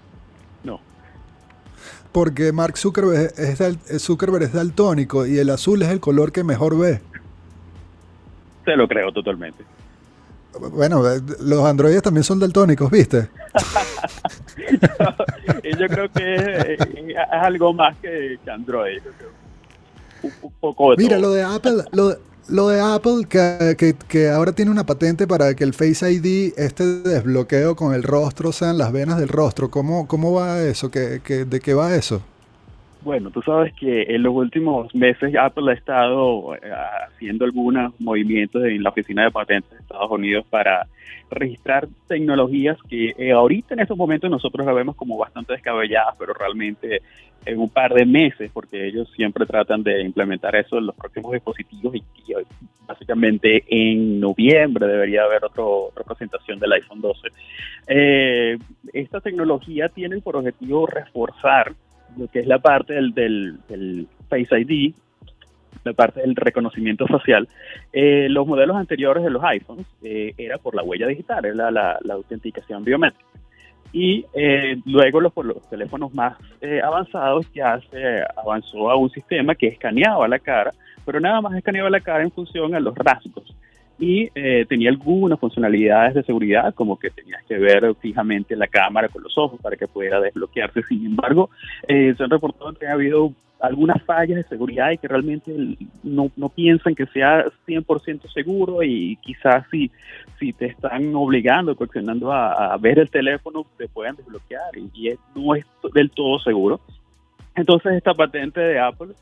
Porque 2.13 2.53
Mark 2.53 2.77
Zuckerberg 2.77 3.33
es, 3.37 4.03
Zuckerberg 4.03 4.45
es 4.45 4.53
daltónico 4.53 5.27
y 5.27 5.39
el 5.39 5.51
azul 5.51 5.83
es 5.83 5.89
el 5.89 6.01
color 6.01 6.31
que 6.31 6.45
mejor 6.45 6.79
ve. 6.79 7.01
Se 8.65 8.77
lo 8.77 8.87
creo 8.87 9.11
totalmente. 9.13 9.65
Bueno, 10.73 11.11
eh, 11.11 11.21
los 11.41 11.65
androides 11.65 12.03
también 12.03 12.25
son 12.25 12.39
daltónicos, 12.39 12.91
¿viste? 12.91 13.31
yo, 15.79 15.89
creo 15.89 16.13
que 16.13 16.75
es, 16.75 16.79
algo 17.31 17.73
más 17.73 17.97
que, 17.97 18.39
Android. 18.47 19.01
Un, 20.23 20.53
poco 20.61 20.95
Mira, 20.97 21.19
lo 21.19 21.31
de 21.31 21.43
Apple, 21.43 21.85
lo, 21.93 22.15
lo 22.49 22.69
de 22.69 22.81
Apple, 22.81 23.27
que, 23.29 23.95
que, 24.09 24.29
ahora 24.29 24.53
tiene 24.53 24.71
una 24.71 24.85
patente 24.85 25.27
para 25.27 25.55
que 25.55 25.65
el 25.65 25.73
Face 25.73 26.11
ID, 26.11 26.53
este 26.57 26.85
desbloqueo 26.85 27.77
con 27.77 27.95
el 27.95 28.03
rostro, 28.03 28.53
sean 28.53 28.79
las 28.79 28.93
venas 28.93 29.19
del 29.19 29.29
rostro. 29.29 29.71
¿Cómo, 29.71 30.07
cómo 30.07 30.33
va 30.33 30.61
eso? 30.63 30.91
¿Qué, 30.91 31.21
de 31.45 31.61
qué 31.61 31.75
va 31.75 31.95
eso? 31.95 32.23
Bueno, 33.03 33.31
tú 33.31 33.43
sabes 33.43 33.73
que 33.75 34.03
en 34.03 34.23
los 34.23 34.33
últimos 34.33 34.95
meses 34.95 35.35
Apple 35.35 35.71
ha 35.73 35.75
estado 35.75 36.55
eh, 36.55 36.61
haciendo 37.07 37.45
algunos 37.45 37.93
movimientos 37.99 38.65
en 38.65 38.83
la 38.83 38.91
oficina 38.91 39.25
de 39.25 39.31
patentes 39.33 39.71
de 39.73 39.79
Estados 39.79 40.11
Unidos 40.11 40.47
para 40.49 40.87
registrar 41.33 41.89
tecnologías 42.07 42.79
que 42.89 43.15
eh, 43.17 43.33
ahorita 43.33 43.75
en 43.75 43.81
estos 43.81 43.97
momentos 43.97 44.31
nosotros 44.31 44.67
la 44.67 44.73
vemos 44.73 44.97
como 44.97 45.19
bastante 45.19 45.53
descabelladas, 45.53 46.15
pero 46.19 46.35
realmente 46.35 47.03
en 47.45 47.59
un 47.59 47.69
par 47.69 47.93
de 47.93 48.07
meses, 48.07 48.51
porque 48.53 48.87
ellos 48.87 49.11
siempre 49.15 49.47
tratan 49.47 49.83
de 49.83 50.01
implementar 50.03 50.55
eso 50.55 50.79
en 50.79 50.87
los 50.87 50.95
próximos 50.95 51.33
dispositivos 51.33 51.97
y, 51.97 52.03
básicamente 52.87 53.65
en 53.69 54.21
noviembre 54.21 54.87
debería 54.87 55.23
haber 55.23 55.45
otro, 55.45 55.87
otra 55.87 56.05
presentación 56.05 56.59
del 56.59 56.73
iPhone 56.73 57.01
12. 57.01 57.29
Eh, 57.89 58.59
esta 58.93 59.21
tecnología 59.21 59.89
tiene 59.89 60.21
por 60.21 60.37
objetivo 60.37 60.87
reforzar 60.87 61.73
lo 62.17 62.29
que 62.29 62.41
es 62.41 62.47
la 62.47 62.59
parte 62.59 62.95
del, 62.95 63.13
del, 63.15 64.07
Face 64.29 64.61
ID, 64.61 64.95
la 65.85 65.93
parte 65.93 66.21
del 66.21 66.37
reconocimiento 66.37 67.07
facial. 67.07 67.49
Eh, 67.93 68.29
los 68.29 68.47
modelos 68.47 68.77
anteriores 68.77 69.25
de 69.25 69.31
los 69.31 69.43
iPhones 69.45 69.87
eh, 70.03 70.35
era 70.37 70.59
por 70.59 70.75
la 70.75 70.83
huella 70.83 71.07
digital, 71.07 71.45
era 71.45 71.71
la, 71.71 71.99
la 72.03 72.15
autenticación 72.15 72.85
biométrica 72.85 73.25
y 73.93 74.25
eh, 74.33 74.77
luego 74.87 75.21
los, 75.21 75.33
los, 75.37 75.69
teléfonos 75.69 76.15
más 76.15 76.37
eh, 76.61 76.81
avanzados 76.83 77.47
ya 77.55 77.79
se 77.91 78.23
avanzó 78.37 78.91
a 78.91 78.97
un 78.97 79.11
sistema 79.11 79.55
que 79.55 79.69
escaneaba 79.69 80.27
la 80.29 80.39
cara, 80.39 80.73
pero 81.05 81.21
nada 81.21 81.41
más 81.41 81.55
escaneaba 81.55 81.91
la 81.91 82.01
cara 82.01 82.23
en 82.23 82.31
función 82.31 82.75
a 82.75 82.81
los 82.81 82.95
rasgos 82.97 83.55
y 83.99 84.31
eh, 84.35 84.65
tenía 84.69 84.89
algunas 84.89 85.39
funcionalidades 85.39 86.15
de 86.15 86.23
seguridad 86.23 86.75
como 86.75 86.99
que 86.99 87.11
tenías 87.11 87.45
que 87.45 87.59
ver 87.59 87.95
fijamente 88.01 88.57
la 88.57 88.67
cámara 88.67 89.09
con 89.09 89.23
los 89.23 89.37
ojos 89.37 89.61
para 89.61 89.77
que 89.77 89.87
pudiera 89.87 90.21
desbloquearse. 90.21 90.83
Sin 90.89 91.07
embargo, 91.07 91.51
se 91.87 92.17
han 92.19 92.31
reportado 92.31 92.73
que 92.73 92.87
ha 92.87 92.95
habido 92.95 93.33
algunas 93.63 94.03
fallas 94.03 94.37
de 94.37 94.43
seguridad 94.45 94.91
y 94.91 94.99
que 94.99 95.07
realmente 95.07 95.55
no, 96.03 96.31
no 96.37 96.49
piensan 96.49 96.97
que 96.97 97.07
sea 97.07 97.47
100% 97.67 98.33
seguro 98.33 98.83
y 98.83 99.17
quizás 99.23 99.65
si, 99.71 99.89
si 100.41 100.53
te 100.53 100.67
están 100.67 101.15
obligando, 101.15 101.77
coaccionando 101.77 102.33
a, 102.33 102.77
ver 102.79 102.99
el 102.99 103.09
teléfono, 103.09 103.65
te 103.79 103.87
puedan 103.87 104.17
desbloquear 104.17 104.77
y, 104.77 105.15
no 105.37 105.55
es 105.55 105.65
del 105.95 106.11
todo 106.11 106.41
seguro. 106.41 106.81
Entonces 107.55 107.93
esta 107.93 108.15
patente 108.15 108.61
de 108.61 108.81
Apple 108.81 109.15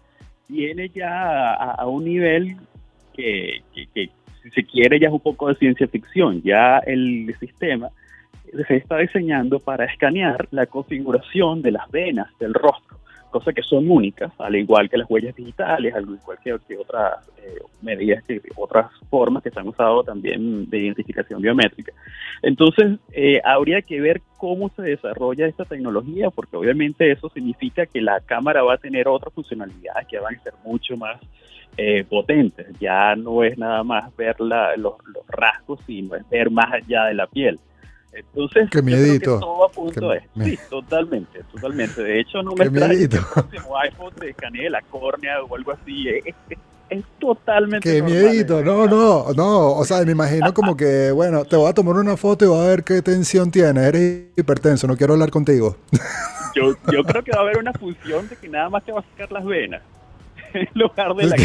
viene 0.48 0.88
ya 0.88 1.52
a, 1.52 1.86
un 1.86 2.04
nivel 2.04 2.56
que, 3.12 3.62
que, 3.74 4.10
si 4.42 4.50
se 4.50 4.64
quiere 4.64 4.98
ya 4.98 5.08
es 5.08 5.12
un 5.12 5.20
poco 5.20 5.48
de 5.48 5.56
ciencia 5.56 5.86
ficción. 5.86 6.40
Ya 6.40 6.78
el 6.78 7.36
sistema 7.40 7.90
se 8.66 8.76
está 8.76 8.96
diseñando 8.96 9.58
para 9.58 9.84
escanear 9.84 10.48
la 10.50 10.64
configuración 10.64 11.60
de 11.60 11.72
las 11.72 11.90
venas 11.90 12.28
del 12.38 12.54
rostro 12.54 13.00
cosas 13.30 13.54
que 13.54 13.62
son 13.62 13.90
únicas, 13.90 14.32
al 14.38 14.56
igual 14.56 14.90
que 14.90 14.98
las 14.98 15.10
huellas 15.10 15.34
digitales, 15.34 15.94
al 15.94 16.02
igual 16.02 16.38
que, 16.42 16.52
otras 16.76 17.28
eh, 17.38 17.58
medidas, 17.82 18.22
que 18.24 18.40
otras 18.56 18.90
formas 19.08 19.42
que 19.42 19.50
se 19.50 19.58
han 19.58 19.68
usado 19.68 20.02
también 20.02 20.68
de 20.68 20.78
identificación 20.78 21.40
biométrica. 21.40 21.92
Entonces, 22.42 22.98
eh, 23.12 23.40
habría 23.44 23.82
que 23.82 24.00
ver 24.00 24.20
cómo 24.36 24.70
se 24.70 24.82
desarrolla 24.82 25.46
esta 25.46 25.64
tecnología, 25.64 26.30
porque 26.30 26.56
obviamente 26.56 27.10
eso 27.10 27.28
significa 27.30 27.86
que 27.86 28.00
la 28.00 28.20
cámara 28.20 28.62
va 28.62 28.74
a 28.74 28.78
tener 28.78 29.08
otras 29.08 29.32
funcionalidades 29.32 30.06
que 30.08 30.18
van 30.18 30.34
a 30.34 30.42
ser 30.42 30.54
mucho 30.64 30.96
más 30.96 31.20
eh, 31.76 32.04
potentes. 32.04 32.66
Ya 32.80 33.14
no 33.16 33.44
es 33.44 33.56
nada 33.56 33.82
más 33.84 34.14
ver 34.16 34.40
los, 34.40 34.76
los 34.76 35.26
rasgos, 35.28 35.80
sino 35.86 36.14
es 36.16 36.28
ver 36.28 36.50
más 36.50 36.72
allá 36.72 37.04
de 37.04 37.14
la 37.14 37.26
piel. 37.26 37.58
Entonces, 38.12 38.68
Qué 38.70 38.82
miedito. 38.82 39.38
todo 39.38 39.64
a 39.64 39.68
punto 39.68 40.12
es. 40.12 40.22
Sí, 40.42 40.58
totalmente, 40.68 41.42
totalmente. 41.52 42.02
De 42.02 42.20
hecho, 42.20 42.42
no 42.42 42.54
me 42.54 42.64
extraña 42.64 42.94
que 42.94 43.04
el 43.04 43.24
próximo 43.24 43.78
iPhone 43.78 44.14
te 44.18 44.30
escanee 44.30 44.68
la 44.68 44.82
córnea 44.82 45.42
o 45.42 45.54
algo 45.54 45.72
así. 45.72 46.08
Es, 46.08 46.34
es, 46.88 47.04
totalmente 47.20 47.88
Qué 47.88 48.02
miedito, 48.02 48.64
no, 48.64 48.86
no, 48.86 49.32
no. 49.32 49.72
O 49.72 49.84
sea, 49.84 50.04
me 50.04 50.12
imagino 50.12 50.52
como 50.52 50.76
que, 50.76 51.12
bueno, 51.12 51.44
te 51.44 51.54
voy 51.54 51.70
a 51.70 51.74
tomar 51.74 51.94
una 51.96 52.16
foto 52.16 52.44
y 52.44 52.48
voy 52.48 52.64
a 52.64 52.68
ver 52.68 52.82
qué 52.82 53.00
tensión 53.00 53.50
tienes. 53.50 53.84
Eres 53.84 54.24
hipertenso, 54.36 54.88
no 54.88 54.96
quiero 54.96 55.12
hablar 55.12 55.30
contigo. 55.30 55.76
Yo, 56.52 56.74
yo 56.90 57.04
creo 57.04 57.22
que 57.22 57.30
va 57.30 57.38
a 57.38 57.42
haber 57.42 57.58
una 57.58 57.72
función 57.72 58.28
de 58.28 58.34
que 58.34 58.48
nada 58.48 58.68
más 58.68 58.82
te 58.84 58.90
va 58.90 58.98
a 58.98 59.04
sacar 59.04 59.30
las 59.30 59.44
venas 59.44 59.82
en 60.52 60.68
lugar 60.74 61.14
de 61.14 61.26
la 61.26 61.36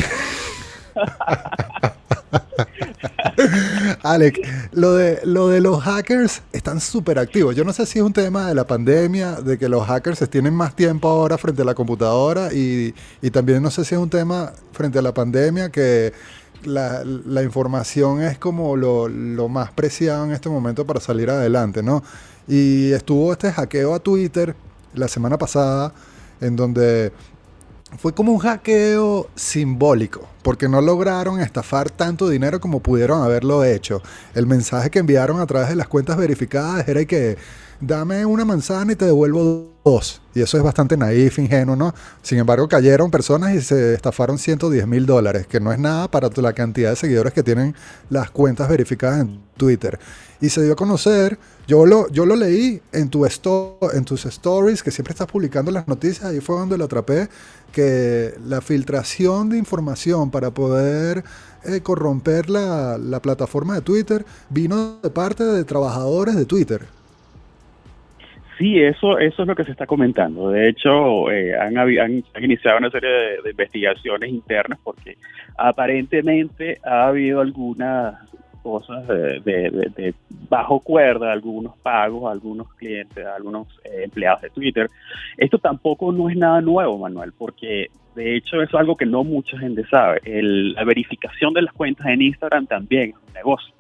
Alex, 4.04 4.40
lo 4.72 4.94
de, 4.94 5.20
lo 5.24 5.50
de 5.50 5.62
los 5.62 5.84
hackers 5.84 6.42
están 6.52 6.80
súper 6.80 7.20
activos. 7.20 7.56
Yo 7.56 7.64
no 7.64 7.74
sé 7.74 7.86
si 7.86 8.00
es 8.00 8.06
un 8.06 8.14
tema 8.14 8.48
de 8.48 8.56
la 8.56 8.66
pandemia, 8.66 9.42
de 9.42 9.58
que 9.58 9.70
los 9.70 9.86
hackers 9.86 10.30
tienen 10.30 10.54
más 10.54 10.76
tiempo 10.76 11.08
ahora 11.08 11.38
frente 11.38 11.62
a 11.62 11.66
la 11.66 11.76
computadora 11.76 12.54
y, 12.54 12.94
también 13.32 13.62
no 13.62 13.72
sé 13.72 13.84
si 13.84 13.96
es 13.96 14.02
un 14.02 14.10
tema 14.10 14.54
frente 14.72 15.00
a 15.00 15.02
la 15.02 15.14
pandemia 15.14 15.70
que 15.70 16.14
la, 16.64 17.04
información 17.44 18.22
es 18.22 18.38
como 18.38 18.78
lo, 18.78 19.08
lo, 19.08 19.50
más 19.50 19.72
preciado 19.72 20.26
en 20.26 20.32
este 20.32 20.50
momento 20.50 20.86
para 20.86 21.00
salir 21.00 21.30
adelante, 21.30 21.84
¿no? 21.84 22.04
Y 22.48 22.92
estuvo 22.92 23.34
este 23.34 23.52
hackeo 23.52 23.94
a 23.94 24.00
Twitter 24.00 24.56
la 24.94 25.08
semana 25.08 25.38
pasada 25.38 25.94
en 26.42 26.56
donde 26.56 27.12
fue 27.98 28.14
como 28.14 28.32
un 28.32 28.40
hackeo 28.40 29.30
simbólico, 29.36 30.28
porque 30.42 30.70
no 30.70 30.82
lograron 30.82 31.40
estafar 31.40 31.90
tanto 31.90 32.30
dinero 32.30 32.60
como 32.60 32.80
pudieron 32.80 33.24
haberlo 33.24 33.64
hecho. 33.64 34.02
El 34.34 34.48
mensaje 34.48 34.90
que 34.90 35.00
enviaron 35.00 35.40
a 35.40 35.46
través 35.46 35.70
de 35.70 35.76
las 35.76 35.88
cuentas 35.88 36.18
verificadas 36.18 36.88
era 36.88 37.06
que 37.06 37.38
dame 37.80 38.26
una 38.26 38.46
manzana 38.46 38.94
y 38.94 38.96
te 38.96 39.06
devuelvo 39.06 39.74
dos. 39.84 40.22
Y 40.34 40.42
eso 40.42 40.58
es 40.58 40.64
bastante 40.64 40.98
naif, 40.98 41.40
ingenuo, 41.40 41.76
¿no? 41.76 41.94
Sin 42.22 42.40
embargo, 42.40 42.68
cayeron 42.68 43.12
personas 43.12 43.54
y 43.54 43.62
se 43.62 43.94
estafaron 43.94 44.38
110 44.38 44.88
mil 44.88 45.06
dólares, 45.06 45.48
que 45.48 45.60
no 45.60 45.72
es 45.72 45.80
nada 45.80 46.10
para 46.10 46.30
la 46.36 46.54
cantidad 46.54 46.90
de 46.90 46.96
seguidores 46.96 47.34
que 47.34 47.44
tienen 47.44 47.76
las 48.10 48.32
cuentas 48.32 48.68
verificadas 48.68 49.22
en 49.22 49.40
Twitter. 49.58 50.00
Y 50.42 50.50
se 50.50 50.64
dio 50.64 50.74
a 50.74 50.76
conocer, 50.76 51.40
yo 51.68 51.86
lo, 51.86 52.10
yo 52.10 52.26
lo 52.26 52.36
leí 52.36 52.82
en, 52.92 53.10
tu 53.10 53.26
en 53.26 54.06
tus 54.06 54.26
stories, 54.26 54.84
que 54.84 54.92
siempre 54.92 55.14
estás 55.14 55.28
publicando 55.28 55.72
las 55.72 55.88
noticias, 55.88 56.26
ahí 56.26 56.42
fue 56.42 56.58
donde 56.58 56.78
lo 56.78 56.86
atrapé, 56.86 57.30
que 57.72 58.34
la 58.46 58.62
filtración 58.62 59.50
de 59.50 59.58
información 59.58 60.32
para 60.32 60.52
poder 60.52 61.24
eh, 61.64 61.82
corromper 61.82 62.50
la, 62.50 62.98
la 62.98 63.22
plataforma 63.22 63.76
de 63.76 63.82
Twitter 63.82 64.26
vino 64.50 65.00
de 65.02 65.10
parte 65.10 65.44
de 65.44 65.64
trabajadores 65.64 66.36
de 66.36 66.46
Twitter. 66.46 66.86
Sí, 68.58 68.80
eso, 68.80 69.20
eso 69.20 69.42
es 69.42 69.48
lo 69.48 69.56
que 69.56 69.66
se 69.66 69.72
está 69.72 69.86
comentando. 69.86 70.50
De 70.50 70.70
hecho, 70.70 71.30
eh, 71.30 71.54
han, 71.58 71.78
han, 71.78 72.24
iniciado 72.42 72.78
una 72.78 72.90
serie 72.90 73.10
de, 73.44 73.50
investigaciones 73.50 74.30
internas 74.30 74.80
porque 74.82 75.18
aparentemente 75.58 76.80
ha 76.84 77.08
habido 77.08 77.42
algunas 77.42 78.16
cosas 78.64 79.06
de, 79.08 80.14
bajo 80.50 80.80
cuerda, 80.80 81.32
algunos 81.32 81.78
pagos, 81.78 82.32
algunos 82.32 82.74
clientes, 82.76 83.26
algunos 83.26 83.68
eh, 83.84 84.04
empleados 84.06 84.42
de 84.42 84.50
Twitter. 84.50 84.90
Esto 85.38 85.60
tampoco 85.60 86.12
no 86.12 86.30
es 86.30 86.38
nada 86.38 86.62
nuevo, 86.62 86.98
Manuel, 86.98 87.34
porque 87.38 87.90
de 88.16 88.38
hecho 88.38 88.62
es 88.62 88.74
algo 88.74 88.96
que 88.96 89.06
no 89.06 89.24
mucha 89.24 89.60
gente 89.60 89.86
sabe. 89.86 90.22
la 90.24 90.84
verificación 90.86 91.54
de 91.54 91.64
las 91.64 91.74
cuentas 91.74 92.08
en 92.08 92.22
Instagram 92.22 92.68
también 92.68 93.10
es 93.10 93.16
un 93.16 93.34
negocio. 93.34 93.76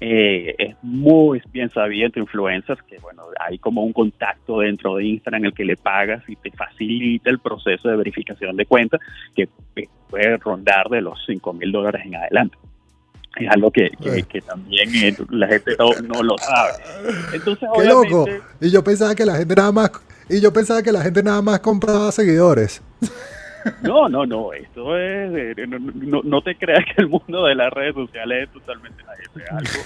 Eh, 0.00 0.54
es 0.58 0.76
muy 0.82 1.42
bien 1.52 1.70
sabido 1.70 2.06
entre 2.06 2.22
influencers 2.22 2.80
que, 2.82 2.98
bueno, 2.98 3.24
hay 3.40 3.58
como 3.58 3.82
un 3.82 3.92
contacto 3.92 4.60
dentro 4.60 4.96
de 4.96 5.04
Instagram 5.04 5.42
en 5.42 5.46
el 5.46 5.54
que 5.54 5.64
le 5.64 5.76
pagas 5.76 6.22
y 6.28 6.36
te 6.36 6.50
facilita 6.52 7.30
el 7.30 7.40
proceso 7.40 7.88
de 7.88 7.96
verificación 7.96 8.56
de 8.56 8.66
cuentas 8.66 9.00
que 9.34 9.48
puede 10.08 10.36
rondar 10.36 10.88
de 10.88 11.00
los 11.00 11.18
5 11.26 11.52
mil 11.52 11.72
dólares 11.72 12.02
en 12.04 12.14
adelante. 12.14 12.56
Es 13.36 13.48
algo 13.50 13.70
que, 13.70 13.90
que, 14.28 14.40
también 14.40 14.88
eh, 14.96 15.16
la 15.30 15.46
gente 15.46 15.76
no, 15.78 16.22
lo 16.22 16.38
sabe. 16.38 16.72
Entonces, 17.32 17.68
Qué 17.76 17.84
loco. 17.84 18.26
Y 18.60 18.70
yo 18.70 18.82
pensaba 18.82 19.14
que 19.14 19.24
la 19.24 19.36
gente 19.36 19.54
nada 19.54 19.70
más 19.70 19.90
y 20.28 20.40
yo 20.40 20.52
pensaba 20.52 20.82
que 20.82 20.92
la 20.92 21.02
gente 21.02 21.22
nada 21.22 21.40
más 21.40 21.60
compraba 21.60 22.12
seguidores. 22.12 22.82
No, 23.82 24.08
no, 24.08 24.26
no, 24.26 24.52
esto 24.52 24.96
es, 24.96 25.56
no, 25.68 26.22
no, 26.22 26.42
te 26.42 26.54
creas 26.56 26.84
que 26.84 27.02
el 27.02 27.08
mundo 27.08 27.46
de 27.46 27.54
las 27.54 27.72
redes 27.72 27.94
sociales 27.94 28.44
es 28.44 28.52
totalmente 28.52 29.02
es 29.02 29.50
algo 29.50 29.84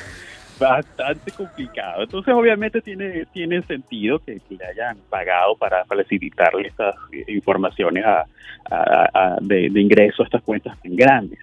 bastante 0.58 1.32
complicado. 1.32 2.02
Entonces, 2.02 2.32
obviamente 2.34 2.80
tiene, 2.80 3.26
tiene 3.32 3.62
sentido 3.62 4.18
que, 4.18 4.40
le 4.48 4.64
hayan 4.64 4.98
pagado 5.08 5.56
para 5.56 5.84
facilitarle 5.84 6.68
estas 6.68 6.94
informaciones 7.26 8.04
a, 8.04 9.36
de, 9.40 9.66
ingreso 9.80 10.22
a 10.22 10.26
estas 10.26 10.42
cuentas 10.42 10.80
tan 10.82 10.94
grandes. 10.94 11.38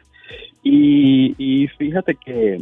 Y, 0.63 1.35
y 1.37 1.67
fíjate 1.67 2.15
que 2.15 2.61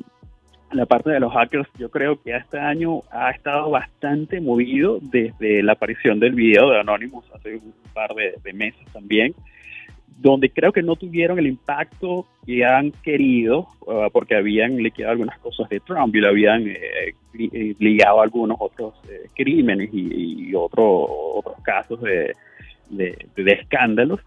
la 0.72 0.86
parte 0.86 1.12
de 1.12 1.20
los 1.20 1.32
hackers, 1.34 1.68
yo 1.78 1.90
creo 1.90 2.22
que 2.22 2.36
este 2.36 2.60
año 2.60 3.02
ha 3.12 3.32
estado 3.32 3.70
bastante 3.70 4.42
movido 4.42 5.00
desde 5.02 5.64
la 5.64 5.74
aparición 5.74 6.20
del 6.20 6.34
video 6.34 6.70
de 6.70 6.80
Anonymous 6.80 7.26
hace 7.34 7.56
un 7.56 7.74
par 7.94 8.14
de 8.14 8.54
meses 8.54 8.86
también 8.92 9.34
donde 10.18 10.50
creo 10.50 10.72
que 10.72 10.82
no 10.82 10.96
tuvieron 10.96 11.38
el 11.38 11.48
impacto 11.48 12.26
que 12.46 12.66
han 12.66 12.92
querido, 12.92 13.68
uh, 13.82 14.10
porque 14.12 14.36
habían 14.36 14.78
liquidado 14.78 15.12
algunas 15.12 15.38
cosas 15.40 15.70
de 15.70 15.80
Trump 15.80 16.16
y 16.16 16.20
lo 16.20 16.30
habían 16.30 16.68
eh, 16.68 17.14
eh, 17.38 17.76
ligado 17.80 18.20
a 18.20 18.24
algunos 18.24 18.58
otros 18.60 18.96
eh, 19.10 19.28
crímenes 19.36 19.90
y, 19.94 20.54
otros 20.56 21.44
casos 21.64 22.02
de, 22.02 22.34
escándalos. 23.36 24.20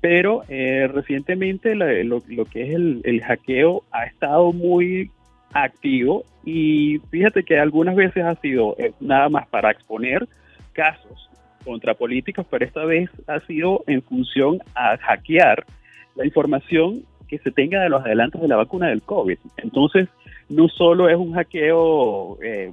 Pero 0.00 0.42
recientemente 0.48 1.74
lo, 1.74 2.20
que 2.50 2.62
es 2.62 2.74
el, 2.74 3.00
el 3.04 3.22
hackeo 3.22 3.82
ha 3.92 4.04
estado 4.04 4.52
muy 4.52 5.10
activo 5.52 6.24
y 6.44 6.98
fíjate 7.10 7.44
que 7.44 7.58
algunas 7.58 7.94
veces 7.94 8.24
ha 8.24 8.34
sido 8.36 8.76
nada 9.00 9.28
más 9.28 9.48
para 9.48 9.70
exponer 9.70 10.26
casos 10.72 11.30
contra 11.66 11.94
políticos, 11.94 12.46
pero 12.48 12.64
esta 12.64 12.84
vez 12.84 13.10
ha 13.26 13.40
sido 13.40 13.82
en 13.88 14.00
función 14.00 14.60
a 14.74 14.96
hackear 14.96 15.66
la 16.14 16.24
información 16.24 17.02
que 17.28 17.38
se 17.38 17.50
tenga 17.50 17.82
de 17.82 17.88
los 17.88 18.04
adelantos 18.04 18.40
de 18.40 18.48
la 18.48 18.56
vacuna 18.56 18.88
del 18.88 19.02
COVID. 19.02 19.36
Entonces, 19.56 20.08
no 20.48 20.68
solo 20.68 21.08
es 21.08 21.16
un 21.16 21.34
hackeo 21.34 22.38
eh, 22.40 22.72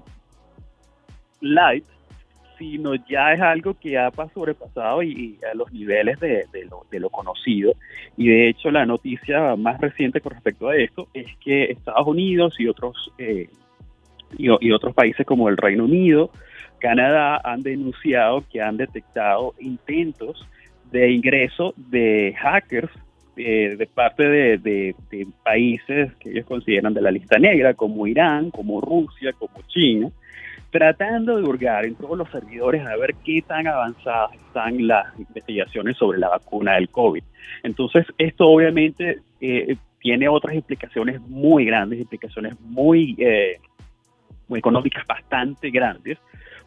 light, 1.41 1.85
sino 2.59 2.93
ya 2.93 3.33
es 3.33 3.41
algo 3.41 3.73
que 3.73 3.97
ha 3.97 4.11
sobrepasado 4.31 5.01
y, 5.01 5.39
a 5.51 5.55
los 5.55 5.73
niveles 5.73 6.19
de, 6.19 6.45
lo, 6.99 7.09
conocido. 7.09 7.73
Y 8.15 8.27
de 8.27 8.49
hecho, 8.49 8.69
la 8.69 8.85
noticia 8.85 9.55
más 9.55 9.81
reciente 9.81 10.21
con 10.21 10.33
respecto 10.33 10.69
a 10.69 10.77
esto 10.77 11.07
es 11.15 11.25
que 11.43 11.65
Estados 11.65 12.05
Unidos 12.05 12.53
y 12.59 12.67
otros, 12.67 13.11
eh, 13.17 13.49
y 14.37 14.71
otros 14.71 14.93
países 14.93 15.25
como 15.25 15.49
el 15.49 15.57
Reino 15.57 15.85
Unido 15.85 16.29
Canadá 16.83 17.39
han 17.45 17.63
denunciado 17.63 18.43
que 18.51 18.61
han 18.61 18.75
detectado 18.75 19.53
intentos 19.57 20.45
de 20.91 21.11
ingreso 21.11 21.73
de 21.77 22.35
hackers 22.37 22.91
eh, 23.37 23.77
de 23.77 23.87
parte 23.87 24.27
de, 24.27 24.93
países 25.43 26.13
que 26.19 26.31
ellos 26.31 26.45
consideran 26.45 26.93
de 26.93 26.99
la 26.99 27.09
lista 27.09 27.39
negra, 27.39 27.73
como 27.73 28.05
Irán, 28.05 28.51
como 28.51 28.81
Rusia, 28.81 29.31
como 29.31 29.61
China, 29.69 30.11
tratando 30.71 31.37
de 31.37 31.43
hurgar 31.43 31.85
en 31.85 31.95
todos 31.95 32.17
los 32.17 32.29
servidores 32.29 32.85
a 32.85 32.97
ver 32.97 33.15
qué 33.23 33.41
tan 33.41 33.65
avanzadas 33.65 34.33
están 34.33 34.85
las 34.85 35.17
investigaciones 35.17 35.95
sobre 35.95 36.19
la 36.19 36.27
vacuna 36.27 36.73
del 36.73 36.89
COVID. 36.89 37.23
Entonces, 37.63 38.05
esto 38.17 38.49
obviamente 38.49 39.19
eh, 39.39 39.77
tiene 39.99 40.27
otras 40.27 40.53
implicaciones 40.53 41.21
muy 41.21 41.63
grandes, 41.63 42.01
implicaciones 42.01 42.59
muy, 42.59 43.15
eh, 43.19 43.57
muy 44.49 44.59
económicas 44.59 45.07
bastante 45.07 45.71
grandes, 45.71 46.17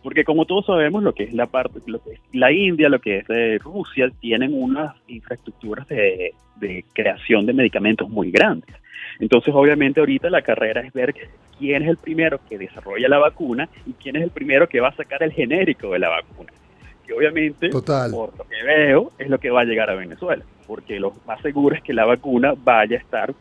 Porque 0.07 0.23
como 0.23 0.45
todos 0.45 0.67
sabemos, 0.67 1.03
lo 1.03 1.13
que 1.15 1.25
es 1.25 1.35
la 1.35 1.47
parte, 1.47 1.81
lo 1.87 2.01
que 2.01 2.13
es 2.13 2.21
la 2.33 2.53
India, 2.53 2.89
lo 2.89 3.01
que 3.01 3.17
es 3.19 3.25
eh, 3.29 3.59
Rusia, 3.59 4.09
tienen 4.21 4.55
unas 4.55 4.95
infraestructuras 5.09 5.89
de, 5.89 6.33
de 6.61 6.85
creación 6.93 7.45
de 7.45 7.53
medicamentos 7.53 8.09
muy 8.09 8.31
grandes. 8.31 8.73
Entonces, 9.19 9.53
obviamente, 9.53 9.99
ahorita 9.99 10.31
la 10.31 10.43
carrera 10.43 10.83
es 10.83 10.93
ver 10.93 11.13
quién 11.59 11.83
es 11.83 11.89
el 11.89 11.97
primero 11.97 12.39
que 12.49 12.57
desarrolla 12.57 13.09
la 13.09 13.19
vacuna 13.19 13.69
y 13.85 13.95
quién 13.95 14.15
es 14.15 14.23
el 14.23 14.31
primero 14.31 14.69
que 14.69 14.79
va 14.79 14.91
a 14.91 14.95
sacar 14.95 15.25
el 15.25 15.33
genérico 15.33 15.91
de 15.91 15.99
la 15.99 16.11
vacuna. 16.11 16.53
Que 17.05 17.13
obviamente, 17.13 17.71
Total. 17.71 18.09
por 18.13 18.39
lo 18.39 18.45
que 18.45 18.63
veo, 18.63 19.11
es 19.19 19.29
lo 19.29 19.41
que 19.41 19.51
va 19.51 19.63
a 19.63 19.65
llegar 19.65 19.91
a 19.91 19.97
Venezuela, 19.97 20.45
porque 20.69 21.01
lo 21.01 21.15
más 21.27 21.43
seguro 21.43 21.75
es 21.75 21.83
que 21.83 21.93
la 21.93 22.05
vacuna 22.05 22.55
vaya 22.57 22.97
a 22.97 23.01
estar 23.01 23.35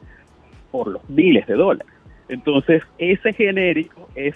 por 0.71 0.87
los 0.87 1.07
miles 1.11 1.45
de 1.45 1.53
dólares. 1.53 1.93
Entonces, 2.27 2.81
ese 2.97 3.33
genérico 3.33 4.09
es 4.15 4.33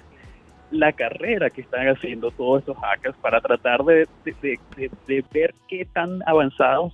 la 0.72 0.94
carrera 0.94 1.50
que 1.50 1.62
están 1.62 1.88
haciendo 1.88 2.32
todos 2.32 2.60
estos 2.60 2.78
hackers 2.78 3.18
para 3.18 3.42
tratar 3.42 3.84
de, 3.84 4.08
de, 4.24 4.60
de, 4.78 4.92
de 5.08 5.26
ver 5.32 5.54
qué 5.68 5.86
tan 5.86 6.22
avanzados 6.26 6.94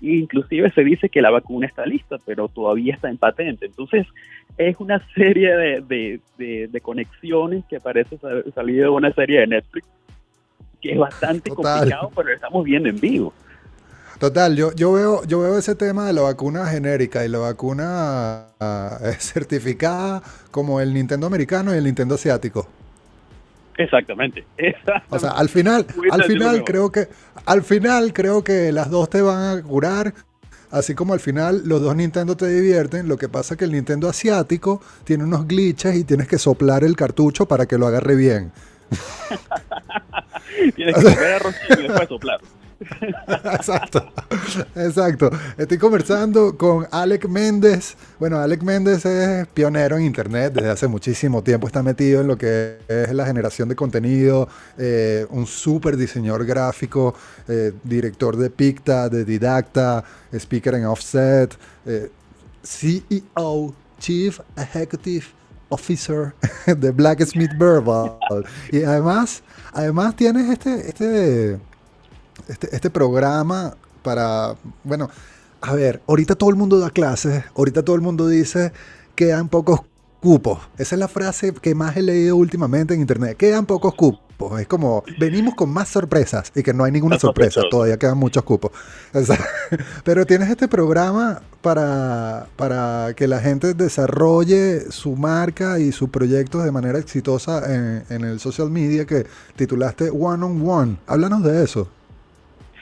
inclusive 0.00 0.70
se 0.72 0.84
dice 0.84 1.08
que 1.08 1.22
la 1.22 1.30
vacuna 1.30 1.66
está 1.66 1.86
lista, 1.86 2.16
pero 2.24 2.48
todavía 2.48 2.94
está 2.94 3.08
en 3.08 3.18
patente. 3.18 3.66
Entonces, 3.66 4.06
es 4.58 4.76
una 4.78 5.02
serie 5.14 5.56
de, 5.56 5.80
de, 5.80 6.20
de, 6.38 6.68
de 6.68 6.80
conexiones 6.80 7.64
que 7.68 7.80
parece 7.80 8.18
salir 8.54 8.82
de 8.82 8.88
una 8.88 9.12
serie 9.12 9.40
de 9.40 9.46
Netflix, 9.46 9.86
que 10.80 10.92
es 10.92 10.98
bastante 10.98 11.50
Total. 11.50 11.78
complicado, 11.78 12.10
pero 12.14 12.28
lo 12.28 12.34
estamos 12.34 12.64
viendo 12.64 12.88
en 12.88 13.00
vivo. 13.00 13.32
Total, 14.18 14.56
yo, 14.56 14.72
yo, 14.74 14.92
veo, 14.92 15.24
yo 15.26 15.40
veo 15.40 15.58
ese 15.58 15.74
tema 15.74 16.06
de 16.06 16.14
la 16.14 16.22
vacuna 16.22 16.66
genérica 16.66 17.24
y 17.24 17.28
la 17.28 17.38
vacuna 17.38 18.46
ah, 18.58 18.98
certificada 19.18 20.22
como 20.50 20.80
el 20.80 20.94
Nintendo 20.94 21.26
americano 21.26 21.74
y 21.74 21.78
el 21.78 21.84
Nintendo 21.84 22.14
asiático. 22.14 22.66
Exactamente. 23.78 24.44
exactamente. 24.56 25.16
O 25.16 25.18
sea, 25.18 25.30
al 25.30 25.48
final, 25.48 25.86
al 26.10 26.24
final 26.24 26.64
creo 26.64 26.90
que, 26.90 27.08
al 27.44 27.62
final 27.62 28.12
creo 28.12 28.42
que 28.42 28.72
las 28.72 28.90
dos 28.90 29.08
te 29.10 29.22
van 29.22 29.58
a 29.58 29.62
curar. 29.62 30.14
Así 30.68 30.94
como 30.94 31.12
al 31.12 31.20
final 31.20 31.62
los 31.64 31.80
dos 31.80 31.94
Nintendo 31.94 32.36
te 32.36 32.48
divierten, 32.48 33.08
lo 33.08 33.16
que 33.16 33.28
pasa 33.28 33.54
es 33.54 33.58
que 33.58 33.64
el 33.64 33.72
Nintendo 33.72 34.08
asiático 34.08 34.82
tiene 35.04 35.22
unos 35.22 35.46
glitches 35.46 35.94
y 35.94 36.02
tienes 36.04 36.26
que 36.26 36.38
soplar 36.38 36.82
el 36.82 36.96
cartucho 36.96 37.46
para 37.46 37.66
que 37.66 37.78
lo 37.78 37.86
agarre 37.86 38.16
bien. 38.16 38.52
Tienes 40.74 40.94
que 40.96 41.02
comer 41.02 41.32
arroz 41.34 41.54
y 41.70 41.82
después 41.82 42.08
soplar. 42.08 42.40
exacto, 43.54 44.12
exacto. 44.74 45.30
Estoy 45.56 45.78
conversando 45.78 46.56
con 46.56 46.86
Alec 46.90 47.26
Méndez. 47.26 47.96
Bueno, 48.18 48.38
Alec 48.38 48.62
Méndez 48.62 49.06
es 49.06 49.46
pionero 49.48 49.96
en 49.96 50.04
Internet 50.04 50.52
desde 50.54 50.70
hace 50.70 50.86
muchísimo 50.86 51.42
tiempo. 51.42 51.66
Está 51.66 51.82
metido 51.82 52.20
en 52.20 52.26
lo 52.26 52.36
que 52.36 52.78
es 52.86 53.12
la 53.12 53.24
generación 53.24 53.68
de 53.68 53.76
contenido, 53.76 54.48
eh, 54.76 55.26
un 55.30 55.46
súper 55.46 55.96
diseñador 55.96 56.44
gráfico, 56.44 57.14
eh, 57.48 57.72
director 57.82 58.36
de 58.36 58.50
Picta, 58.50 59.08
de 59.08 59.24
Didacta, 59.24 60.04
speaker 60.32 60.74
en 60.74 60.84
Offset, 60.84 61.56
eh, 61.86 62.10
CEO, 62.62 63.74
Chief 63.98 64.38
Executive 64.56 65.24
Officer 65.70 66.34
de 66.66 66.90
Blacksmith 66.90 67.56
Verbal. 67.58 68.18
Y 68.70 68.82
además, 68.82 69.42
además 69.72 70.14
tienes 70.14 70.50
este... 70.50 70.88
este 70.88 71.58
este, 72.48 72.74
este, 72.74 72.90
programa 72.90 73.76
para, 74.02 74.56
bueno, 74.84 75.10
a 75.60 75.74
ver, 75.74 76.02
ahorita 76.06 76.34
todo 76.34 76.50
el 76.50 76.56
mundo 76.56 76.78
da 76.78 76.90
clases, 76.90 77.44
ahorita 77.56 77.82
todo 77.82 77.96
el 77.96 78.02
mundo 78.02 78.28
dice 78.28 78.72
quedan 79.14 79.48
pocos 79.48 79.80
cupos. 80.20 80.58
Esa 80.78 80.94
es 80.94 80.98
la 80.98 81.08
frase 81.08 81.52
que 81.54 81.74
más 81.74 81.96
he 81.96 82.02
leído 82.02 82.36
últimamente 82.36 82.94
en 82.94 83.00
internet. 83.00 83.36
Quedan 83.36 83.66
pocos 83.66 83.94
cupos. 83.94 84.26
Es 84.60 84.66
como, 84.66 85.02
venimos 85.18 85.54
con 85.54 85.70
más 85.70 85.88
sorpresas 85.88 86.52
y 86.54 86.62
que 86.62 86.74
no 86.74 86.84
hay 86.84 86.92
ninguna 86.92 87.18
sorpresa, 87.18 87.62
todavía 87.70 87.96
quedan 87.96 88.18
muchos 88.18 88.42
cupos. 88.42 88.70
Pero 90.04 90.26
tienes 90.26 90.50
este 90.50 90.68
programa 90.68 91.40
para, 91.62 92.46
para 92.56 93.14
que 93.16 93.28
la 93.28 93.40
gente 93.40 93.72
desarrolle 93.72 94.90
su 94.90 95.16
marca 95.16 95.78
y 95.78 95.90
sus 95.90 96.10
proyectos 96.10 96.64
de 96.64 96.70
manera 96.70 96.98
exitosa 96.98 97.62
en, 97.74 98.04
en 98.10 98.24
el 98.24 98.38
social 98.38 98.68
media 98.68 99.06
que 99.06 99.26
titulaste 99.56 100.10
One 100.10 100.44
on 100.44 100.68
One. 100.68 100.96
Háblanos 101.06 101.42
de 101.42 101.64
eso. 101.64 101.88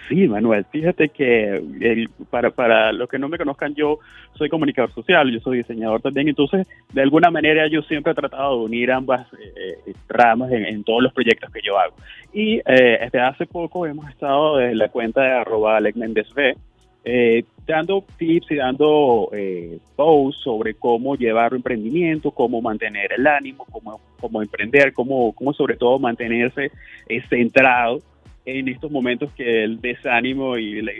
Sí, 0.09 0.29
Manuel, 0.29 0.67
fíjate 0.71 1.09
que 1.09 2.09
para, 2.31 2.51
para 2.51 2.93
los 2.93 3.09
que 3.09 3.19
no 3.19 3.29
me 3.29 3.39
conozcan, 3.39 3.75
yo 3.75 4.01
soy 4.35 4.49
comunicador 4.49 4.93
social, 4.93 5.31
yo 5.33 5.41
soy 5.41 5.59
diseñador 5.59 6.03
también, 6.03 6.29
entonces 6.29 6.67
de 6.93 7.03
alguna 7.03 7.31
manera 7.31 7.67
yo 7.69 7.81
siempre 7.83 8.13
he 8.13 8.15
tratado 8.15 8.59
de 8.59 8.65
unir 8.67 8.93
ambas 8.93 9.27
eh, 9.33 9.95
ramas 10.09 10.53
en, 10.53 10.67
en, 10.67 10.85
todos 10.85 11.03
los 11.03 11.13
proyectos 11.13 11.51
que 11.51 11.61
yo 11.63 11.79
hago. 11.79 11.95
Y 12.33 12.57
eh, 12.67 12.99
desde 13.01 13.21
hace 13.21 13.47
poco 13.47 13.87
hemos 13.87 14.09
estado 14.11 14.59
desde 14.59 14.75
la 14.75 14.89
cuenta 14.89 15.23
de 15.23 15.31
arroba 15.31 15.81
eh, 17.07 17.45
dando 17.67 18.03
tips 18.17 18.51
y 18.51 18.57
dando 18.57 19.29
eh, 19.33 19.79
posts 19.95 20.43
sobre 20.43 20.75
cómo 20.75 21.17
llevar 21.17 21.53
un 21.53 21.59
emprendimiento, 21.59 22.31
cómo 22.31 22.63
mantener 22.63 23.13
el 23.13 23.27
ánimo, 23.27 23.67
cómo, 23.71 24.01
cómo 24.19 24.41
emprender, 24.41 24.95
cómo, 24.95 25.33
cómo 25.33 25.53
sobre 25.53 25.77
todo 25.77 25.99
mantenerse 25.99 26.71
eh, 27.09 27.23
centrado 27.29 28.01
en 28.47 28.69
estos 28.69 28.91
momentos 28.91 29.33
que 29.33 29.65
el 29.65 29.81
desánimo 29.81 30.57
y 30.59 30.83
la, 30.83 30.93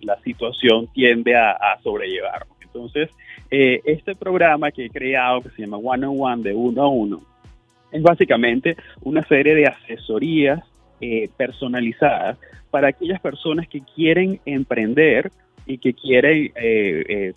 la, 0.00 0.18
situación 0.22 0.88
tiende 0.92 1.34
a, 1.36 1.52
a 1.52 1.80
sobrellevar. 1.82 2.46
Entonces, 2.62 3.10
eh, 3.50 3.80
este 3.84 4.14
programa 4.14 4.70
que 4.70 4.86
he 4.86 4.90
creado, 4.90 5.40
que 5.40 5.50
se 5.50 5.62
llama 5.62 5.76
One 5.76 6.06
on 6.06 6.16
One, 6.20 6.42
de 6.42 6.54
uno 6.54 6.82
a 6.82 6.88
uno, 6.88 7.20
es 7.92 8.02
básicamente 8.02 8.76
una 9.02 9.22
serie 9.22 9.54
de 9.54 9.66
asesorías 9.66 10.60
eh, 11.00 11.30
personalizadas 11.36 12.38
para 12.70 12.88
aquellas 12.88 13.20
personas 13.20 13.68
que 13.68 13.80
quieren 13.94 14.40
emprender 14.44 15.30
y 15.66 15.78
que 15.78 15.94
quieren 15.94 16.52
eh, 16.56 17.32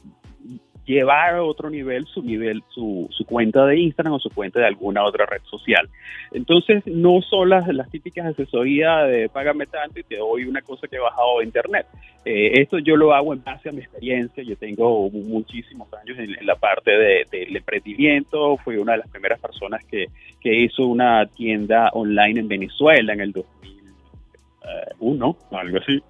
llevar 0.88 1.36
a 1.36 1.44
otro 1.44 1.70
nivel 1.70 2.08
su 2.08 2.24
nivel, 2.24 2.64
su, 2.70 3.08
su, 3.12 3.26
cuenta 3.26 3.66
de 3.66 3.78
Instagram 3.78 4.14
o 4.14 4.20
su 4.20 4.30
cuenta 4.30 4.60
de 4.60 4.68
alguna 4.68 5.04
otra 5.04 5.26
red 5.26 5.42
social. 5.44 5.90
Entonces, 6.32 6.88
no 6.88 7.22
son 7.22 7.50
las, 7.50 7.68
las 7.68 7.92
típicas 7.92 8.26
asesorías 8.26 9.06
de 9.08 9.28
págame 9.30 9.68
tanto 9.68 10.00
y 10.00 10.04
te 10.04 10.16
doy 10.18 10.46
una 10.46 10.62
cosa 10.62 10.88
que 10.88 10.96
he 10.96 11.00
bajado 11.00 11.40
de 11.40 11.46
internet. 11.46 11.86
Eh, 12.24 12.62
esto 12.62 12.80
yo 12.80 12.96
lo 12.96 13.14
hago 13.14 13.34
en 13.34 13.44
base 13.44 13.68
a 13.70 13.74
mi 13.74 13.82
experiencia. 13.82 14.44
Yo 14.44 14.56
tengo 14.56 15.10
muchísimos 15.10 15.94
años 15.94 16.18
en, 16.18 16.38
la 16.46 16.56
parte 16.56 16.92
del 16.92 17.28
de, 17.30 17.58
emprendimiento. 17.58 18.56
Fui 18.58 18.78
una 18.78 18.94
de 18.94 19.00
las 19.00 19.10
primeras 19.10 19.42
personas 19.42 19.84
que, 19.86 20.06
que 20.40 20.56
hizo 20.56 20.88
una 20.88 21.26
tienda 21.26 21.90
online 21.94 22.40
en 22.40 22.48
Venezuela 22.48 23.12
en 23.14 23.20
el 23.20 23.34
2001, 23.34 25.38
algo 25.52 25.78
así. 25.78 26.02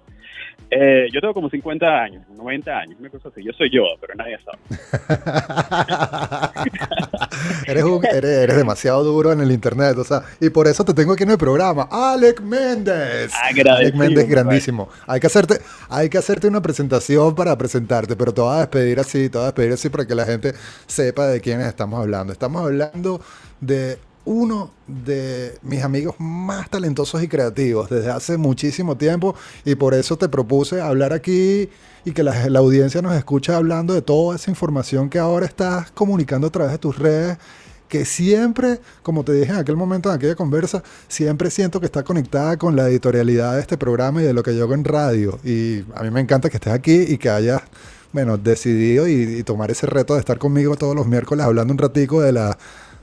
Eh, 0.70 1.08
yo 1.12 1.20
tengo 1.20 1.32
como 1.32 1.48
50 1.48 1.86
años, 1.86 2.28
90 2.28 2.70
años, 2.70 3.00
una 3.00 3.08
cosa 3.08 3.30
así. 3.30 3.42
Yo 3.42 3.52
soy 3.52 3.70
yo, 3.70 3.84
pero 4.00 4.14
nadie 4.14 4.36
sabe. 4.38 4.58
eres, 7.66 7.84
un, 7.84 8.04
eres, 8.04 8.24
eres, 8.24 8.56
demasiado 8.56 9.02
duro 9.02 9.32
en 9.32 9.40
el 9.40 9.50
internet, 9.50 9.96
o 9.96 10.04
sea, 10.04 10.22
y 10.40 10.50
por 10.50 10.66
eso 10.66 10.84
te 10.84 10.92
tengo 10.92 11.14
aquí 11.14 11.22
en 11.22 11.30
el 11.30 11.38
programa. 11.38 11.88
Alec 11.90 12.42
Méndez. 12.42 13.32
Alec 13.34 13.94
Méndez, 13.94 14.28
grandísimo. 14.28 14.90
Hay 15.06 15.20
que, 15.20 15.26
hacerte, 15.26 15.58
hay 15.88 16.10
que 16.10 16.18
hacerte 16.18 16.48
una 16.48 16.60
presentación 16.60 17.34
para 17.34 17.56
presentarte, 17.56 18.14
pero 18.14 18.34
te 18.34 18.42
voy 18.42 18.54
a 18.54 18.60
despedir 18.60 19.00
así, 19.00 19.30
te 19.30 19.38
voy 19.38 19.44
a 19.44 19.46
despedir 19.46 19.72
así 19.72 19.88
para 19.88 20.06
que 20.06 20.14
la 20.14 20.26
gente 20.26 20.52
sepa 20.86 21.28
de 21.28 21.40
quiénes 21.40 21.66
estamos 21.66 21.98
hablando. 21.98 22.32
Estamos 22.32 22.62
hablando 22.62 23.22
de 23.60 23.98
uno 24.28 24.70
de 24.86 25.58
mis 25.62 25.82
amigos 25.82 26.14
más 26.18 26.68
talentosos 26.68 27.22
y 27.22 27.28
creativos 27.28 27.88
desde 27.88 28.10
hace 28.10 28.36
muchísimo 28.36 28.94
tiempo 28.94 29.34
y 29.64 29.74
por 29.74 29.94
eso 29.94 30.18
te 30.18 30.28
propuse 30.28 30.82
hablar 30.82 31.14
aquí 31.14 31.70
y 32.04 32.12
que 32.12 32.22
la, 32.22 32.44
audiencia 32.58 33.00
nos 33.00 33.14
escuche 33.14 33.54
hablando 33.54 33.94
de 33.94 34.02
toda 34.02 34.36
esa 34.36 34.50
información 34.50 35.08
que 35.08 35.18
ahora 35.18 35.46
estás 35.46 35.90
comunicando 35.92 36.48
a 36.48 36.50
través 36.50 36.72
de 36.72 36.78
tus 36.78 36.98
redes 36.98 37.38
que 37.88 38.04
siempre, 38.04 38.80
como 39.02 39.24
te 39.24 39.32
dije 39.32 39.50
en 39.50 39.56
aquel 39.56 39.76
momento, 39.76 40.10
en 40.10 40.16
aquella 40.16 40.34
conversa, 40.34 40.82
siempre 41.08 41.50
siento 41.50 41.80
que 41.80 41.86
está 41.86 42.02
conectada 42.02 42.58
con 42.58 42.76
la 42.76 42.86
editorialidad 42.86 43.54
de 43.54 43.62
este 43.62 43.78
programa 43.78 44.20
y 44.20 44.26
de 44.26 44.34
lo 44.34 44.42
que 44.42 44.54
yo 44.54 44.64
hago 44.64 44.74
en 44.74 44.84
radio. 44.84 45.38
Y 45.42 45.86
a 45.94 46.02
mí 46.02 46.10
me 46.10 46.20
encanta 46.20 46.50
que 46.50 46.58
estés 46.58 46.74
aquí 46.74 46.92
y 47.08 47.16
que 47.16 47.30
hayas, 47.30 47.62
bueno, 48.12 48.36
decidido 48.36 49.08
y, 49.08 49.38
y 49.38 49.42
tomar 49.42 49.70
ese 49.70 49.86
reto 49.86 50.12
de 50.12 50.20
estar 50.20 50.36
conmigo 50.36 50.76
todos 50.76 50.94
los 50.94 51.06
miércoles 51.06 51.46
hablando 51.46 51.72
un 51.72 51.78
ratico 51.78 52.20
de 52.20 52.32
la 52.32 52.58